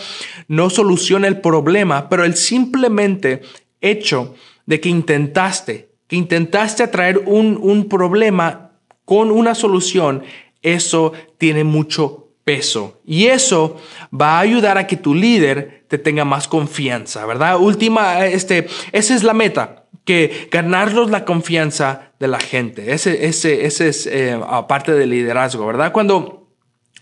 no 0.48 0.70
solucione 0.70 1.28
el 1.28 1.42
problema, 1.42 2.08
pero 2.08 2.24
el 2.24 2.36
simplemente 2.36 3.42
hecho 3.82 4.34
de 4.64 4.80
que 4.80 4.88
intentaste, 4.88 5.90
que 6.06 6.16
intentaste 6.16 6.82
atraer 6.82 7.18
un, 7.26 7.58
un 7.60 7.86
problema 7.86 8.70
con 9.04 9.30
una 9.30 9.54
solución, 9.54 10.22
eso 10.62 11.12
tiene 11.36 11.64
mucho 11.64 12.28
peso. 12.44 13.02
Y 13.04 13.26
eso 13.26 13.76
va 14.10 14.38
a 14.38 14.40
ayudar 14.40 14.78
a 14.78 14.86
que 14.86 14.96
tu 14.96 15.14
líder 15.14 15.75
te 15.88 15.98
tenga 15.98 16.24
más 16.24 16.48
confianza, 16.48 17.26
¿verdad? 17.26 17.58
Última, 17.58 18.24
este, 18.26 18.66
esa 18.92 19.14
es 19.14 19.22
la 19.22 19.34
meta, 19.34 19.84
que 20.04 20.48
ganarlos 20.50 21.10
la 21.10 21.24
confianza 21.24 22.12
de 22.18 22.28
la 22.28 22.40
gente. 22.40 22.92
Ese, 22.92 23.26
ese, 23.26 23.66
ese 23.66 23.88
es 23.88 24.06
eh, 24.06 24.38
parte 24.68 24.92
del 24.92 25.10
liderazgo, 25.10 25.66
¿verdad? 25.66 25.92
Cuando 25.92 26.46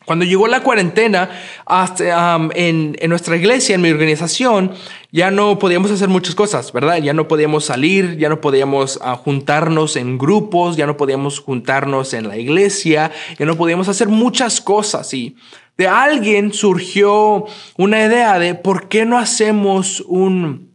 cuando 0.04 0.26
llegó 0.26 0.46
la 0.48 0.62
cuarentena 0.62 1.30
hasta, 1.64 2.36
en, 2.54 2.96
en, 2.98 3.08
nuestra 3.08 3.36
iglesia, 3.36 3.74
en 3.74 3.80
mi 3.80 3.90
organización, 3.90 4.72
ya 5.10 5.30
no 5.30 5.58
podíamos 5.58 5.90
hacer 5.90 6.08
muchas 6.08 6.34
cosas, 6.34 6.72
¿verdad? 6.72 6.98
Ya 6.98 7.14
no 7.14 7.26
podíamos 7.26 7.64
salir, 7.64 8.18
ya 8.18 8.28
no 8.28 8.40
podíamos 8.40 8.96
uh, 8.96 9.16
juntarnos 9.16 9.96
en 9.96 10.18
grupos, 10.18 10.76
ya 10.76 10.86
no 10.86 10.98
podíamos 10.98 11.40
juntarnos 11.40 12.12
en 12.12 12.28
la 12.28 12.36
iglesia, 12.36 13.12
ya 13.38 13.46
no 13.46 13.56
podíamos 13.56 13.88
hacer 13.88 14.08
muchas 14.08 14.60
cosas. 14.60 15.14
Y 15.14 15.36
de 15.76 15.88
alguien 15.88 16.52
surgió 16.52 17.46
una 17.76 18.04
idea 18.04 18.38
de 18.38 18.54
por 18.54 18.88
qué 18.88 19.04
no 19.04 19.18
hacemos 19.18 20.00
un, 20.06 20.74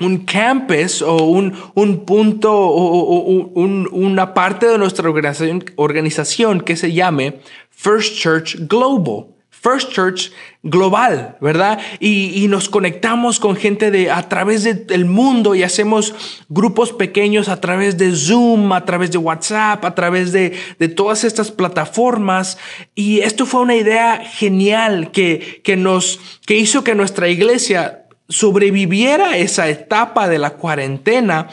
un 0.00 0.18
campus 0.24 1.02
o 1.02 1.24
un, 1.24 1.54
un 1.74 2.04
punto 2.04 2.52
o, 2.52 3.22
un, 3.22 3.88
una 3.92 4.34
parte 4.34 4.66
de 4.66 4.78
nuestra 4.78 5.08
organización, 5.08 5.64
organización 5.76 6.60
que 6.60 6.76
se 6.76 6.92
llame 6.92 7.40
First 7.70 8.16
Church 8.16 8.56
Global. 8.68 9.33
First 9.64 9.92
Church 9.92 10.30
global, 10.62 11.38
¿verdad? 11.40 11.80
Y, 11.98 12.44
y, 12.44 12.48
nos 12.48 12.68
conectamos 12.68 13.40
con 13.40 13.56
gente 13.56 13.90
de 13.90 14.10
a 14.10 14.28
través 14.28 14.62
del 14.62 15.06
mundo 15.06 15.54
y 15.54 15.62
hacemos 15.62 16.14
grupos 16.50 16.92
pequeños 16.92 17.48
a 17.48 17.62
través 17.62 17.96
de 17.96 18.14
Zoom, 18.14 18.74
a 18.74 18.84
través 18.84 19.10
de 19.10 19.16
WhatsApp, 19.16 19.82
a 19.82 19.94
través 19.94 20.32
de, 20.32 20.52
de 20.78 20.88
todas 20.88 21.24
estas 21.24 21.50
plataformas. 21.50 22.58
Y 22.94 23.20
esto 23.20 23.46
fue 23.46 23.62
una 23.62 23.74
idea 23.74 24.18
genial 24.18 25.10
que, 25.12 25.62
que 25.64 25.78
nos, 25.78 26.20
que 26.44 26.56
hizo 26.56 26.84
que 26.84 26.94
nuestra 26.94 27.28
iglesia 27.28 28.04
sobreviviera 28.28 29.38
esa 29.38 29.70
etapa 29.70 30.28
de 30.28 30.38
la 30.38 30.50
cuarentena, 30.50 31.48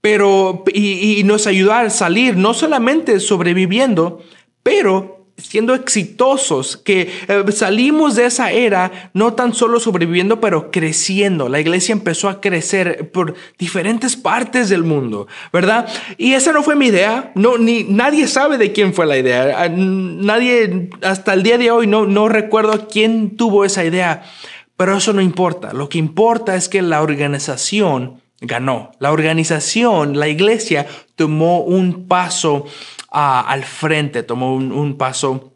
pero 0.00 0.64
y, 0.72 1.20
y 1.20 1.22
nos 1.22 1.46
ayudó 1.46 1.72
a 1.74 1.88
salir 1.90 2.36
no 2.36 2.52
solamente 2.52 3.20
sobreviviendo, 3.20 4.24
pero 4.64 5.23
siendo 5.36 5.74
exitosos, 5.74 6.76
que 6.76 7.10
eh, 7.28 7.44
salimos 7.52 8.14
de 8.14 8.26
esa 8.26 8.52
era 8.52 9.10
no 9.14 9.34
tan 9.34 9.52
solo 9.52 9.80
sobreviviendo, 9.80 10.40
pero 10.40 10.70
creciendo. 10.70 11.48
La 11.48 11.60
iglesia 11.60 11.92
empezó 11.92 12.28
a 12.28 12.40
crecer 12.40 13.10
por 13.10 13.34
diferentes 13.58 14.16
partes 14.16 14.68
del 14.68 14.84
mundo, 14.84 15.26
¿verdad? 15.52 15.88
Y 16.18 16.34
esa 16.34 16.52
no 16.52 16.62
fue 16.62 16.76
mi 16.76 16.86
idea, 16.86 17.32
no, 17.34 17.58
ni 17.58 17.84
nadie 17.84 18.28
sabe 18.28 18.58
de 18.58 18.72
quién 18.72 18.94
fue 18.94 19.06
la 19.06 19.18
idea. 19.18 19.62
Ah, 19.62 19.68
nadie, 19.68 20.90
hasta 21.02 21.34
el 21.34 21.42
día 21.42 21.58
de 21.58 21.70
hoy, 21.70 21.86
no, 21.86 22.06
no 22.06 22.28
recuerdo 22.28 22.86
quién 22.88 23.36
tuvo 23.36 23.64
esa 23.64 23.84
idea, 23.84 24.22
pero 24.76 24.96
eso 24.96 25.12
no 25.12 25.20
importa. 25.20 25.72
Lo 25.72 25.88
que 25.88 25.98
importa 25.98 26.54
es 26.54 26.68
que 26.68 26.82
la 26.82 27.02
organización 27.02 28.22
ganó. 28.40 28.92
La 28.98 29.12
organización, 29.12 30.18
la 30.18 30.28
iglesia, 30.28 30.86
tomó 31.16 31.60
un 31.60 32.06
paso 32.06 32.66
al 33.14 33.64
frente, 33.64 34.22
tomó 34.22 34.54
un, 34.54 34.96
paso 34.96 35.52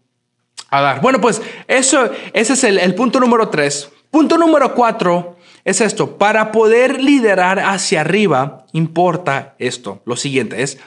a 0.71 0.81
dar. 0.81 1.01
Bueno, 1.01 1.21
pues 1.21 1.43
eso, 1.67 2.11
ese 2.33 2.53
es 2.53 2.65
el, 2.65 2.95
punto 2.95 3.19
número 3.19 3.49
tres. 3.49 3.91
Punto 4.11 4.39
número 4.39 4.75
cuatro 4.75 5.37
es 5.65 5.81
esto. 5.81 6.17
Para 6.17 6.53
poder 6.53 7.03
liderar 7.03 7.59
hacia 7.59 8.03
arriba, 8.03 8.65
importa 8.73 9.55
esto. 9.59 10.03
Lo 10.05 10.17
siguiente 10.17 10.63
es, 10.63 10.79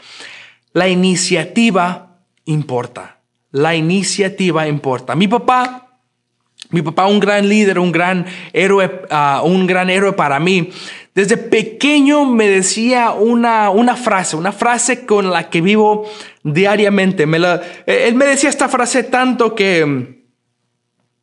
la 0.74 0.88
iniciativa 0.88 2.20
importa. 2.46 3.20
La 3.52 3.76
iniciativa 3.76 4.68
importa. 4.68 5.16
Mi 5.16 5.28
papá 5.28 5.91
mi 6.72 6.82
papá, 6.82 7.06
un 7.06 7.20
gran 7.20 7.48
líder, 7.48 7.78
un 7.80 7.92
gran 7.92 8.26
héroe, 8.54 9.04
ah, 9.10 9.42
un 9.44 9.68
gran 9.68 9.90
héroe 9.90 10.14
para 10.14 10.40
mí. 10.40 10.70
Desde 11.14 11.36
pequeño 11.36 12.26
me 12.26 12.48
decía 12.48 13.12
una, 13.12 13.70
una 13.70 13.98
frase, 13.98 14.38
una 14.38 14.54
frase 14.54 15.06
con 15.06 15.30
la 15.30 15.50
que 15.50 15.60
vivo 15.60 16.10
diariamente. 16.44 17.26
Me 17.26 17.38
la, 17.38 17.62
eh, 17.86 18.06
él 18.08 18.16
me 18.16 18.26
decía 18.26 18.50
esta 18.50 18.70
frase 18.70 19.04
tanto 19.04 19.54
que, 19.54 20.24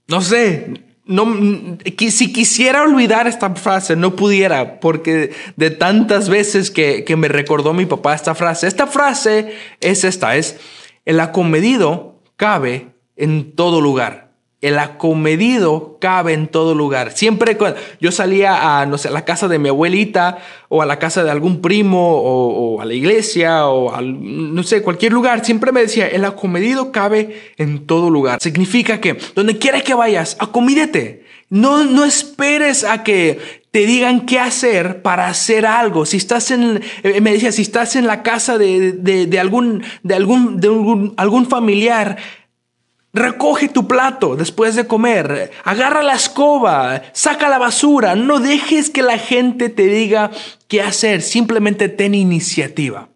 no 0.07 0.21
sé, 0.21 0.85
no, 1.07 1.79
si 1.97 2.33
quisiera 2.35 2.83
olvidar 2.83 3.27
esta 3.27 3.55
frase, 3.55 3.97
no 3.97 4.15
pudiera, 4.15 4.79
porque 4.79 5.33
de 5.57 5.71
tantas 5.71 6.29
veces 6.29 6.71
que, 6.71 7.05
que 7.05 7.17
me 7.17 7.29
recordó 7.29 7.73
mi 7.73 7.87
papá 7.87 8.15
esta 8.15 8.35
frase. 8.35 8.67
Esta 8.67 8.87
frase 8.87 9.55
es 9.81 10.05
esta, 10.05 10.37
es, 10.37 10.61
el 11.07 11.19
acomedido 11.21 12.21
cabe 12.37 12.89
en 13.17 13.53
todo 13.57 13.81
lugar 13.81 14.28
el 14.61 14.79
acomedido 14.79 15.99
cabe 16.01 16.33
en 16.33 16.49
todo 16.49 16.75
lugar. 16.75 17.13
Siempre 17.13 17.57
cuando 17.57 17.79
yo 18.01 18.11
salía 18.11 18.81
a, 18.81 18.87
no 18.87 18.99
sé, 18.99 19.09
a 19.09 19.13
la 19.13 19.25
casa 19.25 19.47
de 19.47 19.61
mi 19.61 19.69
abuelita 19.69 20.39
o 20.69 20.83
a 20.83 20.87
la 20.87 20.99
casa 20.99 21.23
de 21.23 21.31
algún 21.31 21.61
primo 21.61 22.17
o, 22.17 22.81
a 22.81 22.85
la 22.85 22.95
iglesia 22.95 23.69
o 23.69 23.95
a, 23.95 24.03
no 24.03 24.63
sé, 24.65 24.83
cualquier 24.83 25.13
lugar, 25.13 25.45
siempre 25.45 25.71
me 25.71 25.81
decía, 25.81 26.09
el 26.09 26.25
acomedido 26.25 26.91
cabe 26.91 27.53
en 27.57 27.87
todo 27.87 28.11
lugar. 28.11 28.41
Significa 28.43 29.01
que 29.01 29.17
donde 29.35 29.59
quiera 29.59 29.81
que 29.83 29.95
vayas, 29.95 30.37
acomídete. 30.41 31.25
No, 31.51 31.85
no 31.85 32.05
esperes 32.05 32.85
a 32.85 33.05
que 33.05 33.63
te 33.71 33.87
digan 33.87 34.27
qué 34.27 34.39
hacer 34.39 35.03
para 35.03 35.29
hacer 35.29 35.67
algo. 35.67 36.05
Si 36.05 36.17
estás 36.17 36.51
en, 36.51 36.83
eh, 37.03 37.21
me 37.21 37.33
decía, 37.33 37.53
si 37.53 37.63
estás 37.63 37.97
en 37.97 38.07
la 38.07 38.23
casa 38.23 38.59
de, 38.59 38.93
de, 38.93 39.39
algún, 39.39 39.83
de 40.03 40.15
algún, 40.15 40.61
de 40.61 40.69
algún, 40.69 41.15
algún 41.17 41.47
familiar, 41.47 42.19
Recoge 43.15 43.69
tu 43.69 43.89
plato 43.89 44.37
después 44.37 44.75
de 44.75 44.87
comer, 44.87 45.51
agarra 45.65 46.03
la 46.03 46.15
escoba, 46.15 47.03
saca 47.15 47.49
la 47.49 47.57
basura, 47.57 48.15
no 48.15 48.39
dejes 48.39 48.91
que 48.91 49.03
la 49.03 49.19
gente 49.19 49.71
te 49.71 49.87
diga 49.87 50.31
qué 50.69 50.83
hacer, 50.83 51.23
simplemente 51.23 51.89
ten 51.89 52.15
iniciativa. 52.15 53.09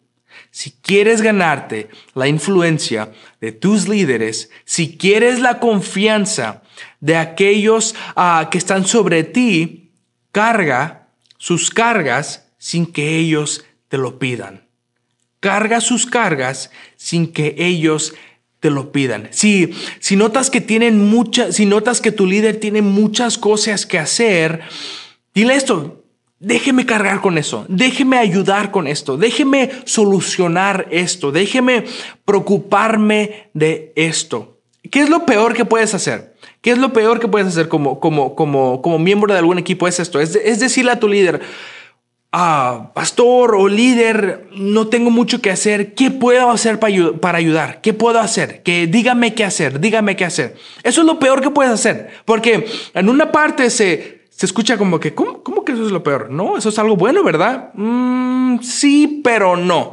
Si 0.51 0.71
quieres 0.71 1.21
ganarte 1.21 1.89
la 2.15 2.27
influencia 2.27 3.13
de 3.41 3.53
tus 3.53 3.87
líderes, 3.87 4.51
si 4.65 4.97
quieres 4.97 5.41
la 5.41 5.61
confianza 5.61 6.63
de 7.01 7.17
aquellos 7.17 7.95
ah, 8.17 8.49
que 8.51 8.59
están 8.59 8.87
sobre 8.87 9.25
ti, 9.25 9.91
carga 10.31 11.09
sus 11.37 11.71
cargas 11.71 12.49
sin 12.57 12.87
que 12.87 13.17
ellos 13.17 13.65
te 13.89 13.99
lo 13.99 14.19
pidan. 14.19 14.67
Carga 15.41 15.81
sus 15.81 16.07
cargas 16.07 16.71
sin 16.97 17.33
que 17.33 17.57
ellos 17.59 18.13
te 18.13 18.19
lo 18.71 18.93
pidan. 18.93 19.29
Si, 19.31 19.73
si 20.01 20.17
notas 20.17 20.51
que 20.51 20.61
tienen 20.61 20.99
muchas, 20.99 21.57
si 21.57 21.67
notas 21.67 22.01
que 22.01 22.13
tu 22.13 22.27
líder 22.27 22.61
tiene 22.61 22.83
muchas 22.83 23.39
cosas 23.39 23.87
que 23.87 23.99
hacer, 23.99 24.61
dile 25.35 25.55
esto, 25.55 26.05
déjeme 26.39 26.87
cargar 26.87 27.21
con 27.21 27.39
eso, 27.39 27.65
déjeme 27.69 28.19
ayudar 28.19 28.71
con 28.71 28.87
esto, 28.87 29.17
déjeme 29.17 29.71
solucionar 29.85 30.89
esto, 30.91 31.33
déjeme 31.33 31.85
preocuparme 32.25 33.49
de 33.55 33.93
esto. 33.97 34.59
¿Qué 34.91 35.01
es 35.01 35.09
lo 35.09 35.25
peor 35.25 35.55
que 35.55 35.65
puedes 35.65 35.95
hacer? 35.95 36.35
¿Qué 36.61 36.73
es 36.73 36.79
lo 36.79 36.93
peor 36.93 37.21
que 37.21 37.29
puedes 37.29 37.49
hacer 37.49 37.69
como, 37.69 38.01
como, 38.01 38.35
como, 38.35 38.83
como 38.83 38.99
miembro 38.99 39.33
de 39.33 39.39
algún 39.39 39.59
equipo? 39.59 39.89
Es 39.89 40.01
esto, 40.01 40.21
es, 40.21 40.37
es 40.37 40.61
decirle 40.61 40.93
a 40.93 41.01
tu 41.01 41.09
líder, 41.09 41.41
ah, 42.33 42.91
pastor 42.95 43.55
o 43.55 43.69
líder, 43.69 44.49
no 44.57 44.89
tengo 44.89 45.11
mucho 45.11 45.41
que 45.41 45.51
hacer, 45.51 45.95
¿qué 45.95 46.11
puedo 46.11 46.51
hacer 46.51 46.81
para, 46.81 47.39
ayudar? 47.39 47.81
¿Qué 47.83 47.93
puedo 47.93 48.19
hacer? 48.19 48.63
Que 48.63 48.87
dígame 48.87 49.35
qué 49.35 49.45
hacer, 49.45 49.79
dígame 49.79 50.17
qué 50.17 50.25
hacer. 50.25 50.57
Eso 50.83 51.03
es 51.03 51.07
lo 51.07 51.19
peor 51.19 51.43
que 51.43 51.51
puedes 51.51 51.73
hacer, 51.73 52.11
porque 52.25 52.67
en 52.95 53.09
una 53.09 53.31
parte 53.31 53.71
se, 53.71 54.23
se 54.31 54.47
escucha 54.47 54.79
como 54.79 54.99
que, 54.99 55.15
¿cómo, 55.15 55.43
¿cómo, 55.43 55.65
que 55.65 55.73
eso 55.73 55.87
es 55.87 55.93
lo 55.93 56.03
peor? 56.03 56.31
No, 56.31 56.57
eso 56.57 56.71
es 56.71 56.79
algo 56.79 56.97
bueno, 56.97 57.23
¿verdad? 57.23 57.71
Mm, 57.75 58.61
sí, 58.63 59.21
pero 59.23 59.57
no. 59.57 59.93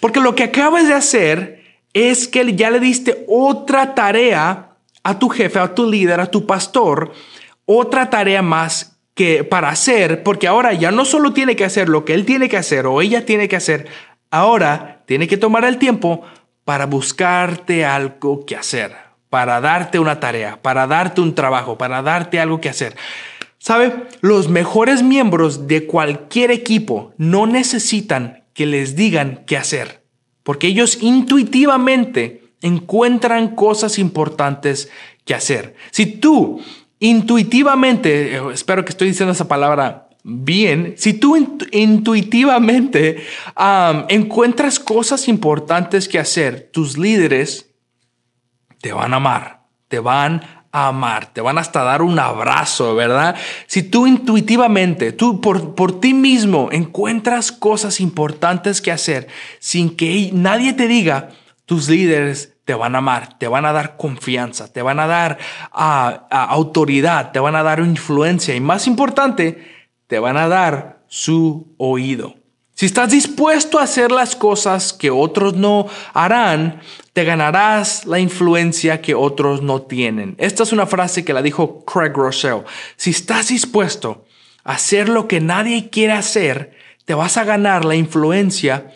Porque 0.00 0.20
lo 0.20 0.34
que 0.34 0.44
acabas 0.44 0.86
de 0.86 0.94
hacer 0.94 1.64
es 1.94 2.28
que 2.28 2.54
ya 2.54 2.70
le 2.70 2.80
diste 2.80 3.24
otra 3.26 3.94
tarea 3.94 4.76
a 5.02 5.18
tu 5.18 5.28
jefe, 5.30 5.58
a 5.58 5.74
tu 5.74 5.90
líder, 5.90 6.20
a 6.20 6.30
tu 6.30 6.46
pastor, 6.46 7.12
otra 7.64 8.10
tarea 8.10 8.42
más 8.42 8.97
que 9.18 9.42
para 9.42 9.70
hacer, 9.70 10.22
porque 10.22 10.46
ahora 10.46 10.74
ya 10.74 10.92
no 10.92 11.04
solo 11.04 11.32
tiene 11.32 11.56
que 11.56 11.64
hacer 11.64 11.88
lo 11.88 12.04
que 12.04 12.14
él 12.14 12.24
tiene 12.24 12.48
que 12.48 12.56
hacer 12.56 12.86
o 12.86 13.02
ella 13.02 13.26
tiene 13.26 13.48
que 13.48 13.56
hacer, 13.56 13.88
ahora 14.30 15.02
tiene 15.06 15.26
que 15.26 15.36
tomar 15.36 15.64
el 15.64 15.78
tiempo 15.78 16.22
para 16.64 16.86
buscarte 16.86 17.84
algo 17.84 18.46
que 18.46 18.54
hacer, 18.54 18.92
para 19.28 19.60
darte 19.60 19.98
una 19.98 20.20
tarea, 20.20 20.62
para 20.62 20.86
darte 20.86 21.20
un 21.20 21.34
trabajo, 21.34 21.76
para 21.76 22.00
darte 22.00 22.38
algo 22.38 22.60
que 22.60 22.68
hacer. 22.68 22.94
¿Sabe? 23.58 23.92
Los 24.20 24.48
mejores 24.48 25.02
miembros 25.02 25.66
de 25.66 25.88
cualquier 25.88 26.52
equipo 26.52 27.12
no 27.16 27.48
necesitan 27.48 28.44
que 28.54 28.66
les 28.66 28.94
digan 28.94 29.42
qué 29.48 29.56
hacer, 29.56 30.00
porque 30.44 30.68
ellos 30.68 30.96
intuitivamente 31.02 32.52
encuentran 32.62 33.56
cosas 33.56 33.98
importantes 33.98 34.92
que 35.24 35.34
hacer. 35.34 35.74
Si 35.90 36.06
tú 36.06 36.62
intuitivamente, 37.00 38.36
eh, 38.36 38.42
espero 38.52 38.84
que 38.84 38.90
estoy 38.90 39.08
diciendo 39.08 39.32
esa 39.32 39.48
palabra 39.48 40.08
bien, 40.24 40.94
si 40.96 41.14
tú 41.14 41.36
intuitivamente 41.72 43.24
encuentras 44.08 44.78
cosas 44.78 45.28
importantes 45.28 46.08
que 46.08 46.18
hacer, 46.18 46.70
tus 46.72 46.98
líderes 46.98 47.70
te 48.80 48.92
van 48.92 49.14
a 49.14 49.16
amar, 49.16 49.62
te 49.88 50.00
van 50.00 50.42
a 50.70 50.88
amar, 50.88 51.32
te 51.32 51.40
van 51.40 51.56
hasta 51.56 51.82
dar 51.82 52.02
un 52.02 52.18
abrazo, 52.18 52.94
¿verdad? 52.94 53.36
Si 53.66 53.82
tú 53.82 54.06
intuitivamente, 54.06 55.12
tú 55.12 55.40
por, 55.40 55.74
por 55.74 55.98
ti 55.98 56.12
mismo 56.12 56.68
encuentras 56.72 57.50
cosas 57.50 58.00
importantes 58.00 58.82
que 58.82 58.92
hacer 58.92 59.28
sin 59.60 59.96
que 59.96 60.30
nadie 60.34 60.74
te 60.74 60.88
diga, 60.88 61.30
tus 61.64 61.88
líderes 61.88 62.57
te 62.68 62.74
van 62.74 62.94
a 62.94 62.98
amar, 62.98 63.38
te 63.38 63.48
van 63.48 63.64
a 63.64 63.72
dar 63.72 63.96
confianza, 63.96 64.70
te 64.70 64.82
van 64.82 65.00
a 65.00 65.06
dar 65.06 65.38
ah, 65.72 66.26
ah, 66.30 66.44
autoridad, 66.50 67.32
te 67.32 67.40
van 67.40 67.56
a 67.56 67.62
dar 67.62 67.80
influencia 67.80 68.54
y 68.54 68.60
más 68.60 68.86
importante, 68.86 69.66
te 70.06 70.18
van 70.18 70.36
a 70.36 70.48
dar 70.48 71.00
su 71.08 71.74
oído. 71.78 72.34
Si 72.74 72.84
estás 72.84 73.10
dispuesto 73.10 73.78
a 73.78 73.84
hacer 73.84 74.12
las 74.12 74.36
cosas 74.36 74.92
que 74.92 75.10
otros 75.10 75.54
no 75.54 75.86
harán, 76.12 76.82
te 77.14 77.24
ganarás 77.24 78.04
la 78.04 78.18
influencia 78.18 79.00
que 79.00 79.14
otros 79.14 79.62
no 79.62 79.80
tienen. 79.80 80.34
Esta 80.36 80.64
es 80.64 80.70
una 80.70 80.84
frase 80.84 81.24
que 81.24 81.32
la 81.32 81.40
dijo 81.40 81.86
Craig 81.86 82.12
Rochelle. 82.12 82.64
Si 82.96 83.08
estás 83.08 83.48
dispuesto 83.48 84.26
a 84.62 84.72
hacer 84.72 85.08
lo 85.08 85.26
que 85.26 85.40
nadie 85.40 85.88
quiere 85.88 86.12
hacer, 86.12 86.76
te 87.06 87.14
vas 87.14 87.38
a 87.38 87.44
ganar 87.44 87.86
la 87.86 87.94
influencia 87.94 88.94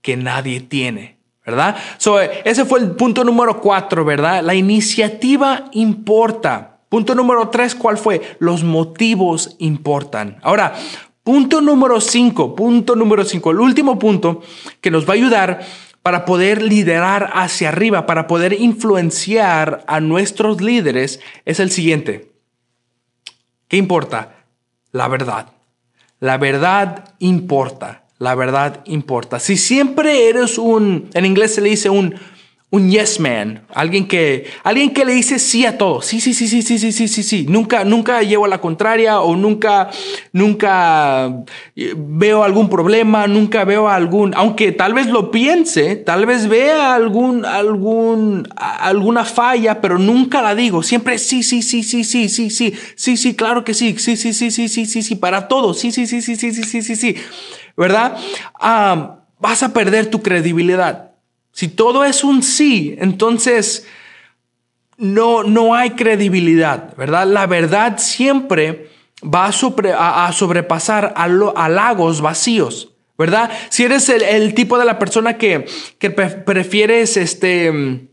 que 0.00 0.16
nadie 0.16 0.62
tiene. 0.62 1.13
¿Verdad? 1.44 1.76
So, 1.98 2.20
ese 2.20 2.64
fue 2.64 2.80
el 2.80 2.92
punto 2.92 3.22
número 3.24 3.60
cuatro, 3.60 4.04
¿verdad? 4.04 4.42
La 4.42 4.54
iniciativa 4.54 5.66
importa. 5.72 6.78
Punto 6.88 7.14
número 7.14 7.48
tres, 7.48 7.74
¿cuál 7.74 7.98
fue? 7.98 8.36
Los 8.38 8.62
motivos 8.64 9.56
importan. 9.58 10.38
Ahora, 10.42 10.74
punto 11.22 11.60
número 11.60 12.00
cinco, 12.00 12.54
punto 12.54 12.94
número 12.96 13.24
cinco, 13.24 13.50
el 13.50 13.60
último 13.60 13.98
punto 13.98 14.42
que 14.80 14.90
nos 14.90 15.06
va 15.06 15.12
a 15.12 15.16
ayudar 15.16 15.60
para 16.02 16.24
poder 16.24 16.62
liderar 16.62 17.30
hacia 17.34 17.68
arriba, 17.68 18.06
para 18.06 18.26
poder 18.26 18.60
influenciar 18.60 19.84
a 19.86 20.00
nuestros 20.00 20.60
líderes, 20.60 21.20
es 21.46 21.60
el 21.60 21.70
siguiente. 21.70 22.32
¿Qué 23.68 23.76
importa? 23.76 24.44
La 24.92 25.08
verdad. 25.08 25.48
La 26.20 26.38
verdad 26.38 27.14
importa 27.18 28.03
la 28.24 28.34
verdad 28.34 28.80
importa. 28.86 29.38
Si 29.38 29.58
siempre 29.58 30.30
eres 30.30 30.56
un, 30.56 31.10
en 31.12 31.26
inglés 31.26 31.54
se 31.54 31.60
le 31.60 31.68
dice 31.68 31.90
un, 31.90 32.14
un 32.74 32.90
yes 32.90 33.20
man, 33.20 33.62
alguien 33.72 34.08
que, 34.08 34.50
alguien 34.64 34.92
que 34.92 35.04
le 35.04 35.12
dice 35.12 35.38
sí 35.38 35.64
a 35.64 35.78
todo, 35.78 36.02
sí, 36.02 36.20
sí, 36.20 36.34
sí, 36.34 36.48
sí, 36.48 36.60
sí, 36.60 36.76
sí, 36.76 36.90
sí, 36.90 37.06
sí, 37.06 37.22
sí, 37.22 37.46
nunca, 37.48 37.84
nunca 37.84 38.20
llevo 38.22 38.46
a 38.46 38.48
la 38.48 38.60
contraria 38.60 39.20
o 39.20 39.36
nunca, 39.36 39.90
nunca 40.32 41.44
eh, 41.76 41.94
veo 41.96 42.42
algún 42.42 42.68
problema, 42.68 43.28
nunca 43.28 43.64
veo 43.64 43.88
algún, 43.88 44.34
aunque 44.34 44.72
tal 44.72 44.92
vez 44.92 45.06
lo 45.06 45.30
piense, 45.30 45.94
tal 45.94 46.26
vez 46.26 46.48
vea 46.48 46.96
algún, 46.96 47.44
algún, 47.44 48.48
alguna 48.56 49.24
falla, 49.24 49.80
pero 49.80 49.96
nunca 49.96 50.42
la 50.42 50.56
digo, 50.56 50.82
siempre 50.82 51.18
sí, 51.18 51.44
sí, 51.44 51.62
sí, 51.62 51.84
sí, 51.84 52.02
sí, 52.02 52.28
sí, 52.28 52.50
sí, 52.50 52.74
sí, 52.96 53.16
sí, 53.16 53.36
claro 53.36 53.62
que 53.62 53.72
sí, 53.72 53.94
sí, 53.98 54.16
sí, 54.16 54.32
sí, 54.32 54.50
sí, 54.50 54.66
sí, 54.66 54.86
sí, 54.86 55.02
sí, 55.02 55.14
para 55.14 55.46
todo, 55.46 55.74
sí, 55.74 55.92
sí, 55.92 56.08
sí, 56.08 56.20
sí, 56.20 56.34
sí, 56.34 56.52
sí, 56.52 56.64
sí, 56.64 56.82
sí, 56.82 56.96
sí. 56.96 57.16
¿verdad? 57.76 58.16
vas 59.38 59.62
a 59.62 59.72
perder 59.72 60.10
tu 60.10 60.22
credibilidad. 60.22 61.13
Si 61.54 61.68
todo 61.68 62.04
es 62.04 62.24
un 62.24 62.42
sí, 62.42 62.96
entonces 62.98 63.86
no, 64.96 65.44
no 65.44 65.72
hay 65.76 65.90
credibilidad, 65.90 66.96
¿verdad? 66.96 67.28
La 67.28 67.46
verdad 67.46 67.98
siempre 67.98 68.90
va 69.22 69.46
a, 69.46 70.32
sobrepasar 70.32 71.14
a, 71.16 71.28
lagos 71.68 72.20
vacíos, 72.20 72.90
¿verdad? 73.16 73.52
Si 73.68 73.84
eres 73.84 74.08
el, 74.08 74.52
tipo 74.54 74.80
de 74.80 74.84
la 74.84 74.98
persona 74.98 75.38
que, 75.38 75.64
que 76.00 76.10
prefieres 76.10 77.16
este, 77.16 78.08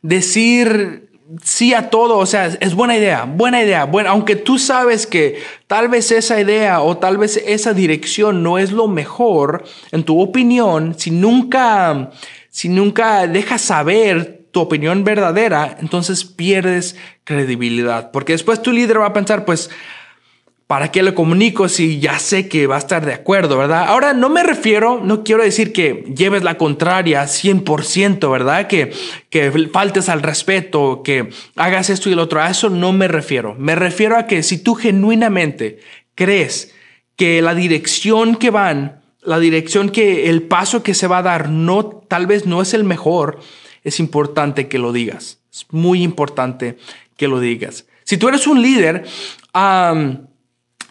decir 0.00 1.03
sí 1.42 1.74
a 1.74 1.90
todo, 1.90 2.18
o 2.18 2.26
sea, 2.26 2.46
es 2.46 2.74
buena 2.74 2.96
idea, 2.96 3.24
buena 3.24 3.62
idea, 3.62 3.84
bueno, 3.84 4.10
aunque 4.10 4.36
tú 4.36 4.58
sabes 4.58 5.06
que 5.06 5.42
tal 5.66 5.88
vez 5.88 6.10
esa 6.12 6.40
idea 6.40 6.80
o 6.80 6.98
tal 6.98 7.16
vez 7.16 7.36
esa 7.46 7.72
dirección 7.72 8.42
no 8.42 8.58
es 8.58 8.72
lo 8.72 8.88
mejor, 8.88 9.64
en 9.90 10.04
tu 10.04 10.20
opinión, 10.20 10.94
si 10.98 11.10
nunca, 11.10 12.10
si 12.50 12.68
nunca 12.68 13.26
dejas 13.26 13.62
saber 13.62 14.46
tu 14.50 14.60
opinión 14.60 15.02
verdadera, 15.02 15.76
entonces 15.80 16.24
pierdes 16.24 16.96
credibilidad, 17.24 18.10
porque 18.10 18.32
después 18.32 18.62
tu 18.62 18.72
líder 18.72 19.00
va 19.00 19.06
a 19.06 19.12
pensar, 19.12 19.44
pues, 19.44 19.70
¿Para 20.66 20.90
qué 20.90 21.02
le 21.02 21.12
comunico 21.12 21.68
si 21.68 22.00
ya 22.00 22.18
sé 22.18 22.48
que 22.48 22.66
va 22.66 22.76
a 22.76 22.78
estar 22.78 23.04
de 23.04 23.12
acuerdo, 23.12 23.58
verdad? 23.58 23.84
Ahora, 23.86 24.14
no 24.14 24.30
me 24.30 24.42
refiero, 24.42 24.98
no 25.04 25.22
quiero 25.22 25.42
decir 25.42 25.74
que 25.74 26.04
lleves 26.16 26.42
la 26.42 26.56
contraria 26.56 27.22
100%, 27.24 28.30
¿verdad? 28.30 28.66
Que, 28.66 28.90
que 29.28 29.50
faltes 29.70 30.08
al 30.08 30.22
respeto, 30.22 31.02
que 31.04 31.28
hagas 31.56 31.90
esto 31.90 32.08
y 32.08 32.14
el 32.14 32.18
otro. 32.18 32.40
A 32.40 32.48
eso 32.48 32.70
no 32.70 32.92
me 32.92 33.08
refiero. 33.08 33.54
Me 33.58 33.74
refiero 33.74 34.16
a 34.16 34.26
que 34.26 34.42
si 34.42 34.56
tú 34.56 34.74
genuinamente 34.74 35.80
crees 36.14 36.74
que 37.16 37.42
la 37.42 37.54
dirección 37.54 38.36
que 38.36 38.48
van, 38.50 39.02
la 39.22 39.38
dirección 39.38 39.90
que 39.90 40.30
el 40.30 40.42
paso 40.42 40.82
que 40.82 40.94
se 40.94 41.06
va 41.06 41.18
a 41.18 41.22
dar, 41.22 41.50
no, 41.50 41.84
tal 41.84 42.26
vez 42.26 42.46
no 42.46 42.62
es 42.62 42.72
el 42.72 42.84
mejor, 42.84 43.38
es 43.82 44.00
importante 44.00 44.68
que 44.68 44.78
lo 44.78 44.92
digas. 44.92 45.40
Es 45.52 45.66
muy 45.70 46.02
importante 46.02 46.78
que 47.18 47.28
lo 47.28 47.38
digas. 47.38 47.86
Si 48.04 48.16
tú 48.16 48.28
eres 48.28 48.46
un 48.46 48.60
líder, 48.60 49.04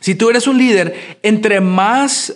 si 0.03 0.15
tú 0.15 0.29
eres 0.29 0.47
un 0.47 0.57
líder, 0.57 1.17
entre 1.23 1.61
más 1.61 2.35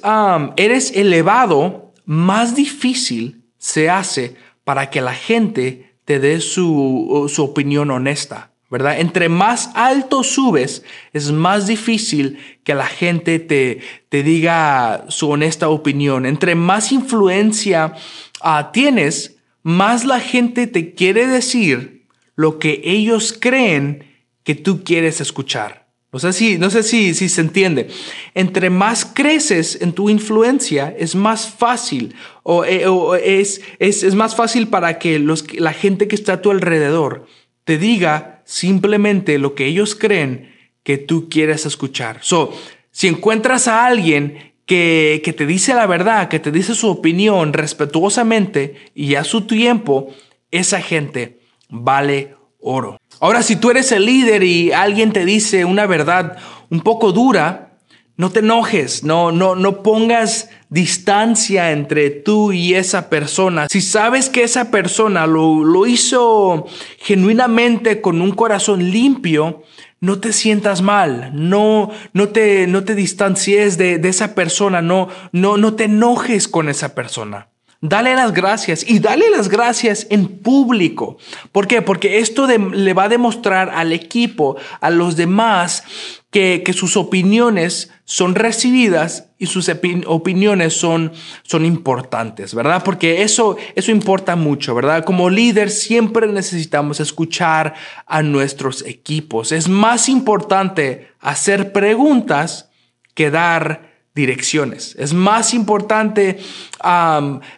eres 0.56 0.90
elevado, 0.96 1.92
más 2.06 2.56
difícil 2.56 3.44
se 3.58 3.90
hace 3.90 4.38
para 4.64 4.90
que 4.90 5.02
la 5.02 5.14
gente 5.14 5.98
te 6.06 6.22
dé 6.22 6.40
su, 6.40 7.30
su 7.30 7.44
opinión 7.44 7.92
honesta. 7.92 8.52
¿verdad? 8.70 9.02
Entre 9.02 9.28
más 9.28 9.70
alto 9.76 10.24
subes, 10.24 10.86
es 11.12 11.34
más 11.34 11.68
difícil 11.68 12.40
que 12.64 12.74
la 12.74 12.88
gente 12.88 13.38
te, 13.38 13.82
te 14.08 14.24
diga 14.24 15.04
su 15.10 15.30
honesta 15.30 15.68
opinión. 15.68 16.26
Entre 16.26 16.56
más 16.56 16.94
influencia 16.94 17.96
ah, 18.40 18.72
tienes, 18.72 19.40
más 19.62 20.06
la 20.06 20.22
gente 20.22 20.68
te 20.68 20.94
quiere 20.94 21.28
decir 21.28 22.08
lo 22.38 22.60
que 22.60 22.80
ellos 22.86 23.36
creen 23.38 24.06
que 24.46 24.56
tú 24.56 24.86
quieres 24.86 25.20
escuchar. 25.20 25.87
No 26.18 26.32
sé 26.32 26.34
si, 26.34 26.58
no 26.58 26.72
sé 26.72 26.82
si, 26.82 27.14
si 27.14 27.30
se 27.30 27.42
entiende. 27.42 27.90
Entre 28.34 28.72
más 28.72 29.06
creces 29.06 29.78
en 29.82 29.94
tu 29.94 30.10
influencia, 30.10 30.96
es 30.98 31.14
más 31.14 31.48
fácil 31.48 32.16
o, 32.42 32.66
eh, 32.66 32.86
es, 33.24 33.62
es, 33.78 34.02
es, 34.02 34.16
más 34.16 34.36
fácil 34.36 34.68
para 34.68 34.98
que 34.98 35.20
los, 35.20 35.54
la 35.54 35.74
gente 35.74 36.08
que 36.08 36.16
está 36.16 36.34
a 36.34 36.42
tu 36.42 36.50
alrededor 36.50 37.28
te 37.66 37.78
diga 37.78 38.42
simplemente 38.46 39.38
lo 39.38 39.54
que 39.54 39.68
ellos 39.68 39.94
creen 39.94 40.56
que 40.82 40.98
tú 40.98 41.30
quieres 41.30 41.68
escuchar. 41.68 42.18
So, 42.22 42.52
si 42.90 43.08
encuentras 43.08 43.68
a 43.68 43.86
alguien 43.86 44.54
que, 44.66 45.22
que 45.24 45.34
te 45.34 45.46
dice 45.46 45.76
la 45.76 45.86
verdad, 45.86 46.30
que 46.30 46.40
te 46.40 46.52
dice 46.52 46.74
su 46.74 46.88
opinión 46.88 47.54
respetuosamente 47.54 48.74
y 48.96 49.14
a 49.14 49.24
su 49.24 49.46
tiempo, 49.46 50.16
esa 50.50 50.82
gente 50.82 51.42
vale 51.70 52.38
oro. 52.60 53.00
Ahora, 53.20 53.44
si 53.44 53.56
tú 53.56 53.72
eres 53.72 53.92
el 53.92 54.06
líder 54.06 54.44
y 54.44 54.72
alguien 54.72 55.12
te 55.12 55.26
dice 55.26 55.66
una 55.66 55.86
verdad 55.86 56.38
un 56.70 56.82
poco 56.82 57.12
dura, 57.12 57.68
no 58.18 58.32
te 58.32 58.40
enojes, 58.40 59.04
no, 59.04 59.32
no, 59.32 59.56
no 59.56 59.84
pongas 59.84 60.50
distancia 60.70 61.72
entre 61.72 62.10
tú 62.10 62.52
y 62.52 62.74
esa 62.74 63.10
persona. 63.10 63.68
Si 63.70 63.80
sabes 63.80 64.30
que 64.30 64.44
esa 64.44 64.72
persona 64.72 65.28
lo, 65.28 65.64
lo 65.64 65.86
hizo 65.86 66.66
genuinamente 66.98 68.02
con 68.02 68.22
un 68.22 68.32
corazón 68.32 68.90
limpio, 68.90 69.64
no 70.00 70.20
te 70.20 70.34
sientas 70.34 70.82
mal, 70.82 71.32
no, 71.34 71.92
no, 72.14 72.30
te, 72.30 72.66
no 72.68 72.84
te 72.84 72.96
distancies 72.96 73.78
de, 73.78 74.00
de 74.00 74.10
esa 74.10 74.34
persona, 74.34 74.82
no, 74.82 75.10
no, 75.32 75.58
no 75.58 75.76
te 75.76 75.86
enojes 75.86 76.48
con 76.48 76.70
esa 76.70 76.96
persona. 76.96 77.50
Dale 77.82 78.16
las 78.16 78.34
gracias 78.34 78.84
y 78.88 79.00
dale 79.00 79.30
las 79.30 79.50
gracias 79.50 80.08
en 80.10 80.28
público. 80.40 81.18
¿Por 81.52 81.68
qué? 81.68 81.84
Porque 81.84 82.18
esto 82.18 82.48
le 82.48 82.94
va 82.94 83.04
a 83.04 83.10
demostrar 83.10 83.70
al 83.70 83.94
equipo, 83.94 84.58
a 84.82 84.90
los 84.90 85.16
demás, 85.16 85.84
que, 86.32 86.64
que 86.66 86.74
sus 86.74 86.98
opiniones 86.98 87.92
son 88.04 88.36
recibidas 88.36 89.30
y 89.38 89.46
sus 89.46 89.70
opiniones 90.08 90.74
son, 90.74 91.12
son 91.44 91.66
importantes, 91.66 92.56
¿verdad? 92.56 92.84
Porque 92.84 93.22
eso, 93.22 93.58
eso 93.76 93.92
importa 93.92 94.36
mucho, 94.36 94.74
¿verdad? 94.74 95.04
Como 95.04 95.30
líder 95.30 95.70
siempre 95.70 96.26
necesitamos 96.28 97.00
escuchar 97.00 97.76
a 98.08 98.24
nuestros 98.24 98.84
equipos. 98.86 99.52
Es 99.52 99.70
más 99.70 100.10
importante 100.10 101.10
hacer 101.20 101.74
preguntas 101.74 102.70
que 103.14 103.30
dar 103.30 103.87
direcciones. 104.18 104.96
Es 105.00 105.14
más 105.14 105.54
importante, 105.54 106.40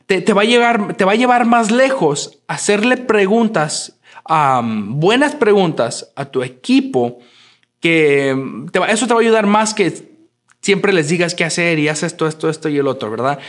te, 0.05 0.33
va 0.33 0.41
a 0.41 0.45
llevar, 0.45 0.93
te 0.93 1.05
va 1.05 1.13
a 1.13 1.15
llevar 1.15 1.45
más 1.45 1.71
lejos 1.71 2.39
hacerle 2.47 2.97
preguntas, 2.97 3.99
buenas 4.63 5.33
preguntas 5.33 6.11
a 6.15 6.25
tu 6.25 6.43
equipo, 6.43 7.17
que 7.79 8.35
eso 8.89 9.07
te 9.07 9.13
va 9.13 9.19
a 9.19 9.23
ayudar 9.23 9.47
más 9.47 9.73
que 9.73 10.09
siempre 10.61 10.93
les 10.93 11.09
digas 11.09 11.33
qué 11.33 11.45
hacer 11.45 11.79
y 11.79 11.87
haces 11.87 12.11
esto, 12.11 12.27
esto, 12.27 12.49
esto 12.49 12.69
y 12.69 12.77
el 12.77 12.87
otro, 12.87 13.09
¿verdad? 13.09 13.39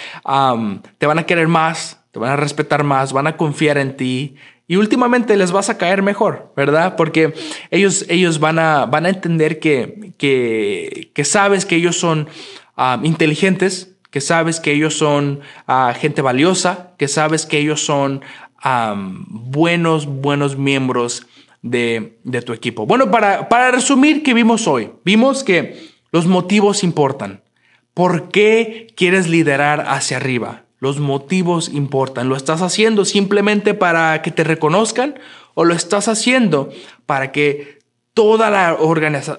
te 0.97 1.07
van 1.07 1.19
a 1.19 1.27
querer 1.27 1.49
más, 1.49 2.01
te 2.13 2.19
van 2.19 2.31
a 2.31 2.37
respetar 2.37 2.85
más, 2.85 3.13
van 3.13 3.27
a 3.27 3.37
confiar 3.37 3.77
en 3.77 3.97
ti 3.97 4.37
y 4.71 4.77
últimamente 4.77 5.37
les 5.37 5.51
vas 5.51 5.69
a 5.69 5.79
caer 5.79 6.01
mejor, 6.01 6.53
¿verdad? 6.55 6.95
Porque 6.95 7.35
ellos, 7.73 8.07
ellos 8.09 8.39
van, 8.39 8.61
a, 8.61 8.87
van 8.87 9.05
a 9.05 9.09
entender 9.09 9.59
que, 9.59 10.13
que, 10.17 11.11
que 11.13 11.25
sabes 11.25 11.67
que 11.67 11.75
ellos 11.75 11.99
son 11.99 12.29
inteligentes, 13.03 13.97
que 14.11 14.21
sabes 14.21 14.61
que 14.61 14.73
ellos 14.73 14.97
son 14.97 15.41
ah, 15.67 15.95
gente 15.99 16.23
valiosa, 16.23 16.95
que 16.99 17.09
sabes 17.09 17.47
que 17.47 17.59
ellos 17.59 17.85
son 17.85 18.23
buenos, 19.29 20.07
buenos 20.07 20.57
miembros 20.57 21.27
de, 21.63 22.19
tu 22.45 22.53
equipo. 22.53 22.87
Bueno, 22.87 23.11
para, 23.11 23.49
para 23.49 23.71
resumir, 23.71 24.23
¿qué 24.23 24.35
vimos 24.35 24.67
hoy? 24.67 24.91
Vimos 25.05 25.45
que 25.45 25.91
los 26.11 26.27
motivos 26.27 26.83
importan. 26.83 27.43
¿Por 27.95 28.31
qué 28.31 28.89
quieres 28.97 29.29
liderar 29.29 29.85
hacia 29.89 30.17
arriba? 30.17 30.65
Los 30.79 30.99
motivos 30.99 31.71
importan. 31.73 32.29
¿Lo 32.29 32.37
estás 32.37 32.63
haciendo 32.63 33.05
simplemente 33.05 33.75
para 33.75 34.23
que 34.23 34.31
te 34.31 34.45
reconozcan 34.45 35.19
o 35.55 35.65
lo 35.65 35.75
estás 35.75 36.09
haciendo 36.09 36.71
para 37.07 37.33
que 37.33 37.80
toda 38.15 38.51
la 38.51 38.77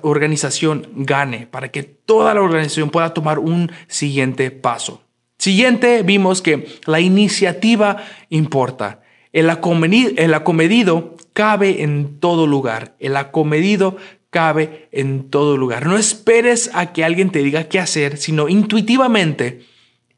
organización 0.01 0.87
gane, 0.95 1.47
para 1.47 1.69
que 1.69 1.83
toda 1.83 2.33
la 2.33 2.41
organización 2.41 2.89
pueda 2.89 3.13
tomar 3.13 3.39
un 3.39 3.71
siguiente 3.87 4.51
paso. 4.51 5.01
Siguiente, 5.37 6.03
vimos 6.03 6.41
que 6.41 6.67
la 6.85 6.99
iniciativa 6.99 7.97
importa. 8.29 9.01
El 9.33 9.49
acomedido, 9.49 10.11
el 10.17 10.33
acomedido 10.33 11.15
cabe 11.33 11.83
en 11.83 12.19
todo 12.19 12.47
lugar. 12.47 12.95
El 12.99 13.15
acomedido 13.15 13.97
cabe 14.29 14.87
en 14.91 15.29
todo 15.29 15.57
lugar. 15.57 15.85
No 15.85 15.97
esperes 15.97 16.69
a 16.73 16.93
que 16.93 17.03
alguien 17.03 17.31
te 17.31 17.39
diga 17.39 17.65
qué 17.65 17.79
hacer, 17.79 18.17
sino 18.17 18.49
intuitivamente 18.49 19.65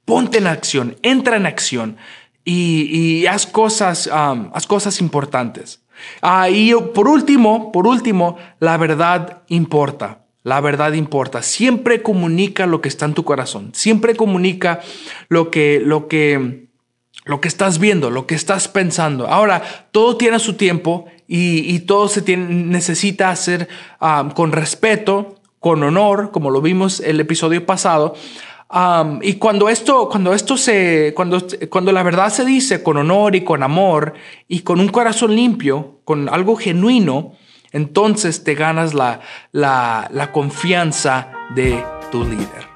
ponte 0.05 0.37
en 0.37 0.47
acción, 0.47 0.97
entra 1.01 1.37
en 1.37 1.45
acción 1.45 1.97
y, 2.45 3.25
haz, 3.25 3.47
cosas, 3.47 4.09
haz 4.11 4.67
cosas 4.67 4.99
importantes. 4.99 5.82
Ah, 6.21 6.49
y 6.49 6.73
por 6.93 7.07
último, 7.07 7.71
por 7.71 7.87
último, 7.87 8.37
la 8.59 8.77
verdad 8.77 9.43
importa. 9.47 10.19
La 10.43 10.59
verdad 10.59 10.93
importa. 10.93 11.41
Siempre 11.41 12.01
comunica 12.01 12.65
lo 12.65 12.81
que 12.81 12.89
está 12.89 13.05
en 13.05 13.13
tu 13.13 13.23
corazón. 13.23 13.71
Siempre 13.73 14.15
comunica 14.15 14.81
lo 15.29 15.49
que, 15.49 15.81
lo 15.83 16.07
que, 16.07 16.67
lo 17.23 17.39
que 17.39 17.47
estás 17.47 17.79
viendo, 17.79 18.09
lo 18.09 18.27
que 18.27 18.35
estás 18.35 18.67
pensando. 18.67 19.27
Ahora, 19.27 19.61
todo 19.91 20.17
tiene 20.17 20.39
su 20.39 20.55
tiempo 20.55 21.05
y, 21.27 21.79
todo 21.81 22.09
se 22.09 22.21
tiene, 22.21 22.45
necesita 22.49 23.29
hacer 23.29 23.69
ah, 24.01 24.29
con 24.35 24.51
respeto, 24.51 25.35
con 25.59 25.81
honor, 25.81 26.31
como 26.31 26.49
lo 26.51 26.61
vimos 26.61 26.99
el 26.99 27.21
episodio 27.21 27.65
pasado 27.65 28.15
y 29.21 29.33
cuando 29.35 29.69
esto, 29.69 30.09
cuando 30.09 30.33
esto 30.33 30.57
se, 30.57 31.13
cuando, 31.15 31.45
cuando 31.69 31.91
la 31.91 32.01
verdad 32.01 32.29
se 32.29 32.43
dice 32.43 32.81
con 32.81 32.97
honor 32.97 33.35
y 33.35 33.43
con 33.43 33.61
amor 33.61 34.13
y 34.47 34.61
con 34.61 34.79
un 34.79 34.87
corazón 34.87 35.35
limpio, 35.35 35.99
con 36.05 36.27
algo 36.27 36.55
genuino, 36.55 37.33
entonces 37.71 38.43
te 38.43 38.55
ganas 38.55 38.93
la, 38.93 39.19
la, 39.51 40.09
la 40.11 40.31
confianza 40.31 41.31
de 41.55 41.83
tu 42.11 42.23
líder. 42.23 42.72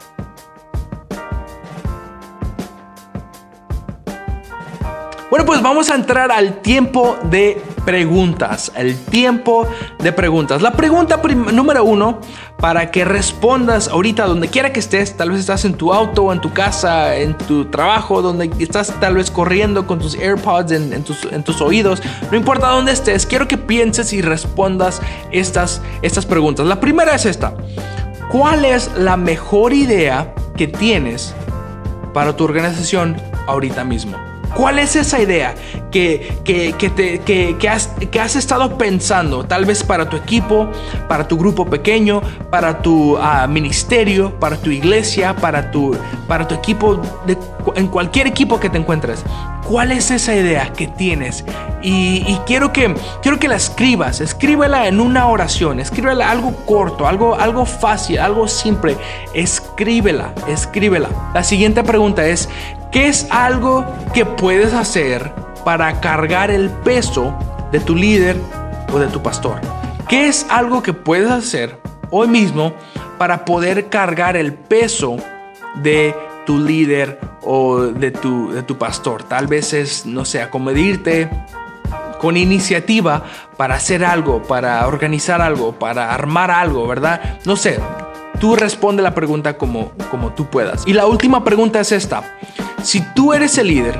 Bueno, 5.29 5.45
pues 5.45 5.61
vamos 5.61 5.89
a 5.89 5.95
entrar 5.95 6.31
al 6.31 6.61
tiempo 6.61 7.17
de 7.23 7.61
preguntas. 7.83 8.71
El 8.77 8.95
tiempo 8.97 9.67
de 9.99 10.13
preguntas. 10.13 10.61
La 10.61 10.71
pregunta 10.71 11.21
número 11.51 11.83
uno 11.83 12.21
para 12.57 12.91
que 12.91 13.03
respondas 13.03 13.89
ahorita 13.89 14.25
donde 14.25 14.47
quiera 14.47 14.71
que 14.71 14.79
estés, 14.79 15.17
tal 15.17 15.31
vez 15.31 15.41
estás 15.41 15.65
en 15.65 15.73
tu 15.73 15.93
auto, 15.93 16.31
en 16.31 16.39
tu 16.39 16.53
casa, 16.53 17.17
en 17.17 17.37
tu 17.37 17.65
trabajo, 17.65 18.21
donde 18.21 18.49
estás 18.59 18.93
tal 19.01 19.15
vez 19.15 19.29
corriendo 19.29 19.85
con 19.85 19.99
tus 19.99 20.15
AirPods 20.15 20.71
en, 20.71 21.03
tus, 21.03 21.25
en 21.25 21.43
tus, 21.43 21.59
oídos, 21.61 22.01
no 22.31 22.37
importa 22.37 22.69
dónde 22.69 22.93
estés, 22.93 23.25
quiero 23.25 23.47
que 23.47 23.57
pienses 23.57 24.13
y 24.13 24.21
respondas 24.21 25.01
estas, 25.31 25.81
estas 26.01 26.25
preguntas. 26.25 26.65
La 26.65 26.79
primera 26.79 27.13
es 27.13 27.25
esta, 27.25 27.53
¿cuál 28.31 28.65
es 28.65 28.89
la 28.97 29.17
mejor 29.17 29.73
idea 29.73 30.33
que 30.55 30.67
tienes 30.67 31.35
para 32.13 32.35
tu 32.35 32.43
organización 32.43 33.17
ahorita 33.45 33.83
mismo? 33.83 34.26
¿Cuál 34.57 34.79
es 34.79 34.95
esa 34.95 35.21
idea 35.21 35.53
que, 35.91 36.33
que, 36.43 36.89
te, 36.89 37.19
que, 37.19 37.69
has, 37.69 37.89
que, 38.09 38.19
has, 38.19 38.35
estado 38.35 38.75
pensando? 38.75 39.43
Tal 39.43 39.65
vez 39.65 39.83
para 39.83 40.09
tu 40.09 40.17
equipo, 40.17 40.71
para 41.07 41.27
tu 41.27 41.37
grupo 41.37 41.67
pequeño, 41.67 42.23
para 42.49 42.81
tu 42.81 43.17
ah, 43.19 43.45
ministerio, 43.45 44.33
para 44.39 44.57
tu 44.57 44.71
iglesia, 44.71 45.35
para 45.35 45.69
tu, 45.69 45.95
para 46.27 46.47
tu 46.47 46.55
equipo, 46.55 46.99
de, 47.27 47.37
en 47.75 47.85
cualquier 47.87 48.25
equipo 48.25 48.59
que 48.59 48.71
te 48.71 48.79
encuentres. 48.79 49.23
¿Cuál 49.67 49.91
es 49.91 50.09
esa 50.11 50.33
idea 50.33 50.71
que 50.73 50.87
tienes? 50.87 51.43
Y, 51.83 52.23
quiero, 52.45 52.73
que, 52.73 52.95
quiero 53.21 53.37
que 53.37 53.47
la 53.47 53.57
escribas, 53.57 54.21
escríbela 54.21 54.87
en 54.87 54.99
una 54.99 55.27
oración, 55.27 55.79
escríbela 55.79 56.31
algo 56.31 56.53
corto, 56.65 57.05
algo, 57.05 57.35
algo 57.35 57.65
fácil, 57.65 58.17
algo 58.19 58.47
simple. 58.47 58.97
Escríbela, 59.33 60.33
escríbela. 60.47 61.09
La 61.33 61.43
siguiente 61.43 61.83
pregunta 61.83 62.25
es, 62.25 62.49
¿Qué 62.91 63.07
es 63.07 63.27
algo 63.29 63.85
que 64.13 64.25
puedes 64.25 64.73
hacer 64.73 65.31
para 65.65 65.99
cargar 65.99 66.51
el 66.51 66.69
peso 66.69 67.37
de 67.71 67.79
tu 67.81 67.95
líder 67.95 68.37
o 68.93 68.99
de 68.99 69.07
tu 69.07 69.21
pastor? 69.21 69.59
¿Qué 70.07 70.27
es 70.27 70.45
algo 70.49 70.81
que 70.81 70.93
puedes 70.93 71.29
hacer 71.29 71.79
hoy 72.11 72.29
mismo 72.29 72.73
para 73.17 73.43
poder 73.43 73.89
cargar 73.89 74.37
el 74.37 74.53
peso 74.53 75.17
de 75.75 76.15
tu 76.45 76.57
líder 76.59 77.19
o 77.43 77.81
de 77.81 78.11
tu, 78.11 78.51
de 78.51 78.63
tu 78.63 78.77
pastor? 78.77 79.23
Tal 79.23 79.47
vez 79.47 79.73
es, 79.73 80.05
no 80.05 80.23
sé, 80.23 80.41
acomedirte 80.41 81.29
con 82.19 82.37
iniciativa 82.37 83.23
para 83.57 83.75
hacer 83.75 84.05
algo, 84.05 84.43
para 84.43 84.87
organizar 84.87 85.41
algo, 85.41 85.73
para 85.73 86.13
armar 86.13 86.51
algo, 86.51 86.87
¿verdad? 86.87 87.39
No 87.45 87.57
sé, 87.57 87.79
tú 88.39 88.55
responde 88.55 89.03
la 89.03 89.13
pregunta 89.13 89.57
como, 89.57 89.91
como 90.11 90.33
tú 90.33 90.45
puedas. 90.45 90.83
Y 90.85 90.93
la 90.93 91.05
última 91.05 91.43
pregunta 91.43 91.79
es 91.79 91.91
esta. 91.91 92.37
Si 92.83 93.01
tú 93.13 93.33
eres 93.33 93.57
el 93.57 93.67
líder, 93.67 93.99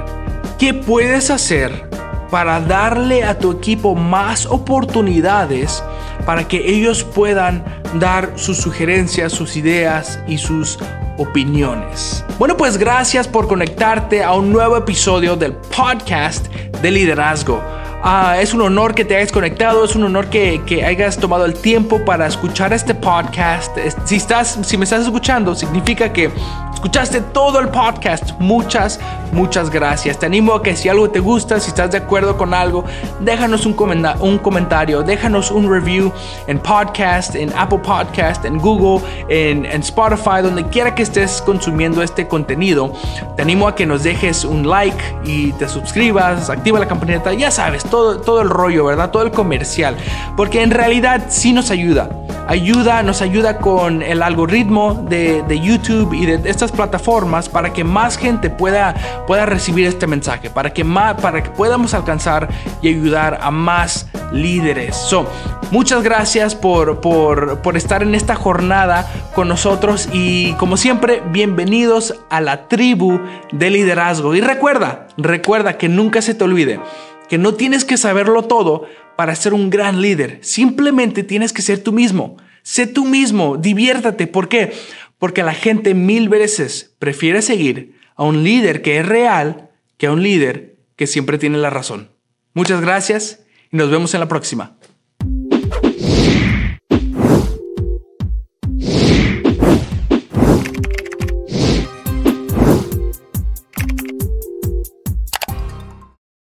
¿qué 0.57 0.73
puedes 0.73 1.29
hacer 1.29 1.89
para 2.29 2.59
darle 2.59 3.23
a 3.23 3.37
tu 3.39 3.51
equipo 3.51 3.95
más 3.95 4.45
oportunidades 4.45 5.83
para 6.25 6.47
que 6.47 6.69
ellos 6.69 7.03
puedan 7.03 7.63
dar 7.99 8.33
sus 8.35 8.57
sugerencias, 8.57 9.31
sus 9.31 9.55
ideas 9.55 10.19
y 10.27 10.37
sus 10.37 10.77
opiniones? 11.17 12.23
Bueno, 12.37 12.57
pues 12.57 12.77
gracias 12.77 13.27
por 13.27 13.47
conectarte 13.47 14.23
a 14.23 14.33
un 14.33 14.51
nuevo 14.51 14.77
episodio 14.77 15.35
del 15.35 15.53
podcast 15.53 16.47
de 16.81 16.91
liderazgo. 16.91 17.61
Ah, 18.03 18.37
es 18.39 18.53
un 18.53 18.61
honor 18.61 18.93
que 18.93 19.03
te 19.05 19.15
hayas 19.15 19.31
conectado, 19.31 19.83
es 19.83 19.95
un 19.95 20.03
honor 20.03 20.29
que, 20.29 20.61
que, 20.65 20.85
hayas 20.85 21.17
tomado 21.17 21.45
el 21.45 21.55
tiempo 21.55 22.05
para 22.05 22.27
escuchar 22.27 22.71
este 22.71 22.93
podcast. 22.93 23.75
Si, 24.05 24.15
estás, 24.15 24.59
si 24.63 24.77
me 24.77 24.83
estás 24.83 25.03
escuchando, 25.03 25.55
significa 25.55 26.13
que 26.13 26.29
escuchaste 26.77 27.21
todo 27.21 27.59
el 27.59 27.69
podcast, 27.69 28.33
muchas, 28.37 28.99
muchas 29.31 29.71
gracias. 29.71 30.19
Te 30.19 30.27
animo 30.27 30.53
a 30.53 30.61
que 30.61 30.75
si 30.75 30.87
algo 30.89 31.09
te 31.09 31.19
gusta, 31.19 31.59
si 31.59 31.69
estás 31.69 31.89
de 31.89 31.97
acuerdo 31.97 32.37
con 32.37 32.53
algo, 32.53 32.85
déjanos 33.19 33.65
un, 33.65 33.75
un 34.19 34.37
comentario, 34.37 35.01
déjanos 35.01 35.49
un 35.49 35.71
review 35.71 36.13
en 36.45 36.59
podcast, 36.59 37.33
en 37.33 37.51
Apple 37.57 37.79
Podcast, 37.79 38.45
en 38.45 38.59
Google, 38.59 39.03
en, 39.27 39.65
en 39.65 39.81
Spotify, 39.81 40.43
donde 40.43 40.67
quiera 40.67 40.93
que 40.93 41.01
estés 41.01 41.41
consumiendo 41.41 42.03
este 42.03 42.27
contenido. 42.27 42.93
Te 43.35 43.41
animo 43.41 43.67
a 43.67 43.73
que 43.73 43.87
nos 43.87 44.03
dejes 44.03 44.45
un 44.45 44.69
like 44.69 45.03
y 45.25 45.53
te 45.53 45.67
suscribas, 45.67 46.51
activa 46.51 46.77
la 46.77 46.87
campanita, 46.87 47.33
ya 47.33 47.49
sabes, 47.49 47.85
todo, 47.85 48.21
todo 48.21 48.41
el 48.41 48.51
rollo, 48.51 48.85
¿verdad? 48.85 49.09
Todo 49.09 49.23
el 49.23 49.31
comercial, 49.31 49.97
porque 50.35 50.61
en 50.61 50.69
realidad 50.69 51.25
sí 51.29 51.53
nos 51.53 51.71
ayuda 51.71 52.07
ayuda, 52.47 53.03
nos 53.03 53.21
ayuda 53.21 53.57
con 53.57 54.01
el 54.01 54.23
algoritmo 54.23 54.93
de, 54.93 55.43
YouTube 55.57 56.13
y 56.13 56.25
de 56.25 56.49
estas 56.49 56.66
plataformas 56.71 57.49
para 57.49 57.73
que 57.73 57.83
más 57.83 58.17
gente 58.17 58.49
pueda, 58.49 58.95
pueda 59.27 59.45
recibir 59.45 59.87
este 59.87 60.07
mensaje, 60.07 60.49
para 60.49 60.73
que, 60.73 60.83
más, 60.83 61.15
para 61.21 61.43
que 61.43 61.49
podamos 61.49 61.93
alcanzar 61.93 62.49
y 62.81 62.89
ayudar 62.89 63.39
a 63.41 63.51
más 63.51 64.07
líderes. 64.31 64.95
So, 64.95 65.27
muchas 65.71 66.03
gracias 66.03 66.55
por, 66.55 67.01
por, 67.01 67.61
por 67.61 67.77
estar 67.77 68.03
en 68.03 68.15
esta 68.15 68.35
jornada 68.35 69.11
con 69.35 69.47
nosotros 69.47 70.09
y 70.13 70.53
como 70.53 70.77
siempre, 70.77 71.21
bienvenidos 71.31 72.15
a 72.29 72.41
la 72.41 72.67
tribu 72.67 73.19
de 73.51 73.69
liderazgo. 73.69 74.35
Y 74.35 74.41
recuerda, 74.41 75.07
recuerda 75.17 75.77
que 75.77 75.89
nunca 75.89 76.21
se 76.21 76.33
te 76.33 76.43
olvide 76.43 76.79
que 77.27 77.37
no 77.37 77.53
tienes 77.53 77.85
que 77.85 77.97
saberlo 77.97 78.43
todo 78.43 78.85
para 79.15 79.35
ser 79.35 79.53
un 79.53 79.69
gran 79.69 80.01
líder. 80.01 80.39
Simplemente 80.41 81.23
tienes 81.23 81.53
que 81.53 81.61
ser 81.61 81.83
tú 81.83 81.91
mismo. 81.91 82.37
Sé 82.63 82.87
tú 82.87 83.05
mismo, 83.05 83.57
diviértate. 83.57 84.27
¿Por 84.27 84.49
qué? 84.49 84.73
Porque 85.17 85.43
la 85.43 85.53
gente 85.53 85.93
mil 85.93 86.29
veces 86.29 86.95
prefiere 86.99 87.41
seguir 87.41 87.99
a 88.15 88.23
un 88.23 88.43
líder 88.43 88.81
que 88.81 88.99
es 88.99 89.05
real 89.05 89.71
que 89.97 90.07
a 90.07 90.11
un 90.11 90.21
líder 90.21 90.77
que 90.95 91.07
siempre 91.07 91.37
tiene 91.37 91.57
la 91.57 91.69
razón. 91.69 92.11
Muchas 92.53 92.81
gracias 92.81 93.43
y 93.71 93.77
nos 93.77 93.89
vemos 93.89 94.13
en 94.13 94.19
la 94.19 94.27
próxima. 94.27 94.76